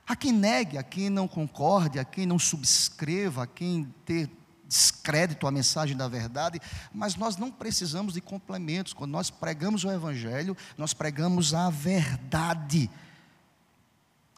A 0.07 0.15
quem 0.15 0.31
negue, 0.31 0.77
a 0.77 0.83
quem 0.83 1.09
não 1.09 1.27
concorde, 1.27 1.99
a 1.99 2.05
quem 2.05 2.25
não 2.25 2.39
subscreva, 2.39 3.43
a 3.43 3.47
quem 3.47 3.93
ter 4.05 4.29
descrédito 4.71 5.45
à 5.45 5.51
mensagem 5.51 5.97
da 5.97 6.07
verdade, 6.07 6.61
mas 6.93 7.17
nós 7.17 7.35
não 7.35 7.51
precisamos 7.51 8.13
de 8.13 8.21
complementos. 8.21 8.93
Quando 8.93 9.11
nós 9.11 9.29
pregamos 9.29 9.83
o 9.83 9.91
Evangelho, 9.91 10.55
nós 10.77 10.93
pregamos 10.93 11.53
a 11.53 11.69
verdade. 11.69 12.89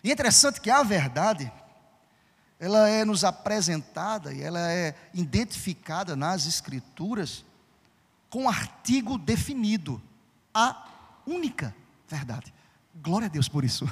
E 0.03 0.09
é 0.09 0.13
interessante 0.13 0.59
que 0.59 0.71
a 0.71 0.81
verdade, 0.81 1.51
ela 2.59 2.89
é 2.89 3.05
nos 3.05 3.23
apresentada 3.23 4.33
e 4.33 4.41
ela 4.41 4.59
é 4.71 4.95
identificada 5.13 6.15
nas 6.15 6.47
Escrituras 6.47 7.45
com 8.27 8.45
um 8.45 8.49
artigo 8.49 9.19
definido, 9.19 10.01
a 10.51 10.87
única 11.27 11.75
verdade. 12.09 12.51
Glória 13.03 13.27
a 13.27 13.29
Deus 13.29 13.47
por 13.47 13.63
isso. 13.63 13.85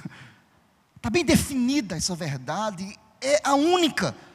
Está 0.96 1.12
bem 1.12 1.24
definida 1.24 1.96
essa 1.96 2.16
verdade, 2.16 2.98
é 3.22 3.40
a 3.44 3.54
única 3.54 4.06
verdade 4.06 4.31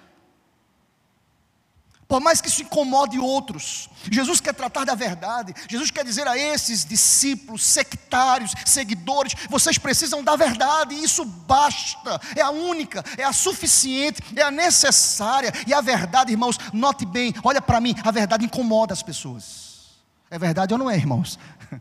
por 2.08 2.20
mais 2.20 2.40
que 2.40 2.46
isso 2.46 2.62
incomode 2.62 3.18
outros, 3.18 3.90
Jesus 4.10 4.40
quer 4.40 4.54
tratar 4.54 4.84
da 4.84 4.94
verdade. 4.94 5.52
Jesus 5.68 5.90
quer 5.90 6.04
dizer 6.04 6.26
a 6.28 6.38
esses 6.38 6.84
discípulos, 6.84 7.64
sectários, 7.64 8.52
seguidores: 8.64 9.34
vocês 9.50 9.76
precisam 9.76 10.22
da 10.22 10.36
verdade, 10.36 10.94
e 10.94 11.02
isso 11.02 11.24
basta, 11.24 12.20
é 12.36 12.40
a 12.42 12.50
única, 12.50 13.04
é 13.18 13.24
a 13.24 13.32
suficiente, 13.32 14.22
é 14.36 14.42
a 14.42 14.52
necessária. 14.52 15.52
E 15.66 15.74
a 15.74 15.80
verdade, 15.80 16.30
irmãos, 16.30 16.58
note 16.72 17.04
bem, 17.04 17.34
olha 17.42 17.60
para 17.60 17.80
mim, 17.80 17.94
a 18.04 18.10
verdade 18.12 18.44
incomoda 18.44 18.92
as 18.92 19.02
pessoas. 19.02 19.96
É 20.30 20.38
verdade 20.38 20.72
ou 20.72 20.78
não 20.78 20.88
é, 20.88 20.96
irmãos? 20.96 21.38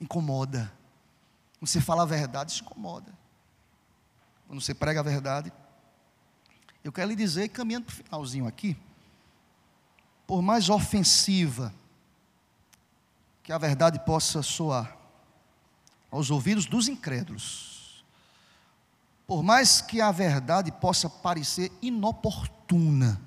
incomoda. 0.00 0.72
Você 1.60 1.82
fala 1.82 2.02
a 2.02 2.06
verdade, 2.06 2.52
isso 2.52 2.62
incomoda. 2.62 3.12
quando 4.46 4.60
você 4.60 4.72
prega 4.72 5.00
a 5.00 5.02
verdade. 5.02 5.52
Eu 6.82 6.92
quero 6.92 7.08
lhe 7.08 7.16
dizer, 7.16 7.48
caminhando 7.48 7.86
para 7.86 7.92
o 7.92 7.96
finalzinho 7.96 8.46
aqui, 8.46 8.76
por 10.26 10.42
mais 10.42 10.68
ofensiva 10.68 11.72
que 13.42 13.52
a 13.52 13.58
verdade 13.58 13.98
possa 14.04 14.42
soar 14.42 14.96
aos 16.10 16.30
ouvidos 16.30 16.66
dos 16.66 16.88
incrédulos, 16.88 18.04
por 19.26 19.42
mais 19.42 19.80
que 19.80 20.00
a 20.00 20.10
verdade 20.10 20.70
possa 20.72 21.08
parecer 21.08 21.72
inoportuna, 21.82 23.20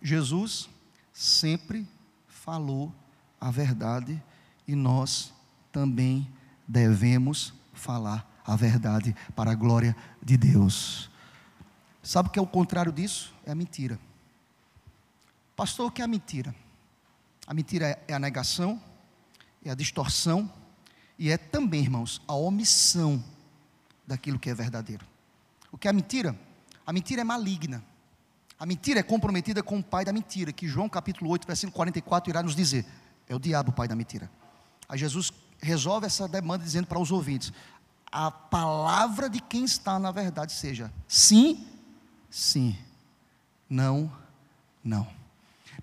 Jesus 0.00 0.68
sempre 1.12 1.86
falou 2.26 2.92
a 3.40 3.50
verdade 3.50 4.22
e 4.66 4.74
nós 4.74 5.32
também 5.72 6.30
devemos 6.66 7.52
falar 7.72 8.26
a 8.44 8.56
verdade 8.56 9.14
para 9.34 9.50
a 9.50 9.54
glória 9.54 9.96
de 10.22 10.36
Deus. 10.36 11.10
Sabe 12.02 12.28
o 12.28 12.32
que 12.32 12.38
é 12.38 12.42
o 12.42 12.46
contrário 12.46 12.92
disso? 12.92 13.34
É 13.44 13.50
a 13.50 13.54
mentira. 13.54 13.98
Pastor, 15.58 15.86
o 15.86 15.90
que 15.90 16.00
é 16.00 16.04
a 16.04 16.08
mentira? 16.08 16.54
A 17.44 17.52
mentira 17.52 18.00
é 18.06 18.14
a 18.14 18.18
negação, 18.20 18.80
é 19.64 19.70
a 19.70 19.74
distorção 19.74 20.48
e 21.18 21.32
é 21.32 21.36
também, 21.36 21.80
irmãos, 21.80 22.22
a 22.28 22.34
omissão 22.36 23.20
daquilo 24.06 24.38
que 24.38 24.48
é 24.48 24.54
verdadeiro. 24.54 25.04
O 25.72 25.76
que 25.76 25.88
é 25.88 25.90
a 25.90 25.92
mentira? 25.92 26.38
A 26.86 26.92
mentira 26.92 27.22
é 27.22 27.24
maligna. 27.24 27.82
A 28.56 28.64
mentira 28.64 29.00
é 29.00 29.02
comprometida 29.02 29.60
com 29.60 29.80
o 29.80 29.82
pai 29.82 30.04
da 30.04 30.12
mentira, 30.12 30.52
que 30.52 30.68
João 30.68 30.88
capítulo 30.88 31.28
8, 31.28 31.44
versículo 31.44 31.72
44 31.74 32.30
irá 32.30 32.40
nos 32.40 32.54
dizer. 32.54 32.86
É 33.28 33.34
o 33.34 33.40
diabo 33.40 33.70
o 33.70 33.74
pai 33.74 33.88
da 33.88 33.96
mentira. 33.96 34.30
Aí 34.88 34.96
Jesus 34.96 35.32
resolve 35.60 36.06
essa 36.06 36.28
demanda 36.28 36.62
dizendo 36.62 36.86
para 36.86 37.00
os 37.00 37.10
ouvintes: 37.10 37.52
a 38.12 38.30
palavra 38.30 39.28
de 39.28 39.40
quem 39.40 39.64
está 39.64 39.98
na 39.98 40.12
verdade 40.12 40.52
seja 40.52 40.92
sim, 41.08 41.66
sim, 42.30 42.78
não, 43.68 44.08
não. 44.84 45.17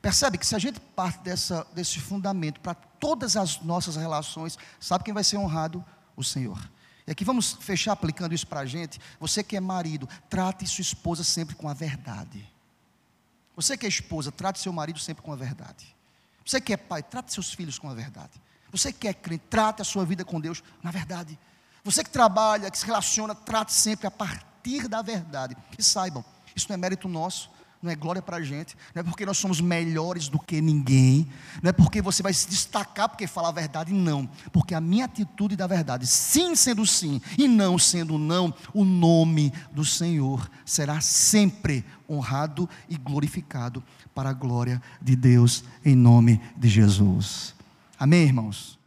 Percebe 0.06 0.38
que 0.38 0.46
se 0.46 0.56
a 0.56 0.60
gente 0.60 0.80
parte 0.80 1.24
dessa, 1.24 1.66
desse 1.74 2.00
fundamento 2.00 2.62
para 2.62 2.76
todas 2.76 3.36
as 3.36 3.60
nossas 3.62 3.96
relações, 3.96 4.56
sabe 4.80 5.04
quem 5.04 5.12
vai 5.12 5.24
ser 5.24 5.38
honrado? 5.38 5.84
O 6.16 6.24
Senhor. 6.24 6.60
E 7.08 7.12
aqui 7.12 7.26
vamos 7.26 7.54
fechar 7.54 7.94
aplicando 7.94 8.32
isso 8.32 8.46
para 8.46 8.60
a 8.60 8.66
gente. 8.68 9.02
Você 9.20 9.44
que 9.44 9.58
é 9.58 9.60
marido, 9.60 10.08
trate 10.30 10.68
sua 10.68 10.84
esposa 10.84 11.24
sempre 11.24 11.56
com 11.56 11.68
a 11.68 11.74
verdade. 11.74 12.48
Você 13.56 13.76
que 13.76 13.88
é 13.88 13.90
esposa, 13.90 14.32
trate 14.32 14.60
seu 14.60 14.72
marido 14.72 15.00
sempre 15.00 15.24
com 15.24 15.34
a 15.34 15.36
verdade. 15.36 15.96
Você 16.46 16.62
que 16.62 16.72
é 16.72 16.78
pai, 16.78 17.02
trate 17.02 17.34
seus 17.34 17.52
filhos 17.52 17.80
com 17.80 17.90
a 17.90 17.96
verdade. 17.96 18.40
Você 18.72 18.94
que 18.94 19.08
é 19.08 19.14
crente, 19.14 19.46
trate 19.50 19.82
a 19.82 19.86
sua 19.86 20.06
vida 20.06 20.24
com 20.24 20.40
Deus 20.40 20.64
na 20.84 20.92
verdade. 20.92 21.36
Você 21.84 22.04
que 22.04 22.12
trabalha, 22.12 22.70
que 22.70 22.78
se 22.78 22.86
relaciona, 22.86 23.34
trate 23.34 23.74
sempre 23.74 24.06
a 24.06 24.12
partir 24.12 24.88
da 24.88 25.02
verdade. 25.02 25.58
E 25.80 25.82
saibam, 25.82 26.24
isso 26.56 26.68
não 26.70 26.76
é 26.76 26.78
mérito 26.78 27.10
nosso, 27.10 27.50
não 27.86 27.92
é 27.92 27.96
glória 27.96 28.22
para 28.22 28.38
a 28.38 28.42
gente, 28.42 28.76
não 28.94 29.02
é 29.02 29.04
porque 29.04 29.26
nós 29.26 29.38
somos 29.38 29.62
melhores 29.62 30.28
do 30.28 30.40
que 30.40 30.60
ninguém, 30.60 31.28
não 31.62 31.70
é 31.70 31.74
porque 31.74 32.02
você 32.02 32.24
vai 32.24 32.34
se 32.34 32.50
destacar 32.50 33.08
porque 33.08 33.28
fala 33.28 33.50
a 33.50 33.52
verdade, 33.52 33.94
não. 33.94 34.28
Porque 34.52 34.74
a 34.74 34.82
minha 34.82 35.06
atitude 35.06 35.56
da 35.56 35.68
verdade, 35.68 36.08
sim 36.08 36.56
sendo 36.56 36.86
sim 36.86 37.22
e 37.38 37.48
não 37.48 37.78
sendo 37.78 38.18
não, 38.18 38.54
o 38.74 38.84
nome 38.84 39.54
do 39.72 39.86
Senhor 39.86 40.50
será 40.66 41.00
sempre 41.00 41.86
honrado 42.10 42.68
e 42.90 42.98
glorificado 42.98 43.84
para 44.14 44.30
a 44.30 44.34
glória 44.34 44.82
de 45.02 45.16
Deus, 45.16 45.64
em 45.84 45.96
nome 45.96 46.42
de 46.58 46.68
Jesus. 46.68 47.54
Amém, 48.00 48.24
irmãos? 48.24 48.80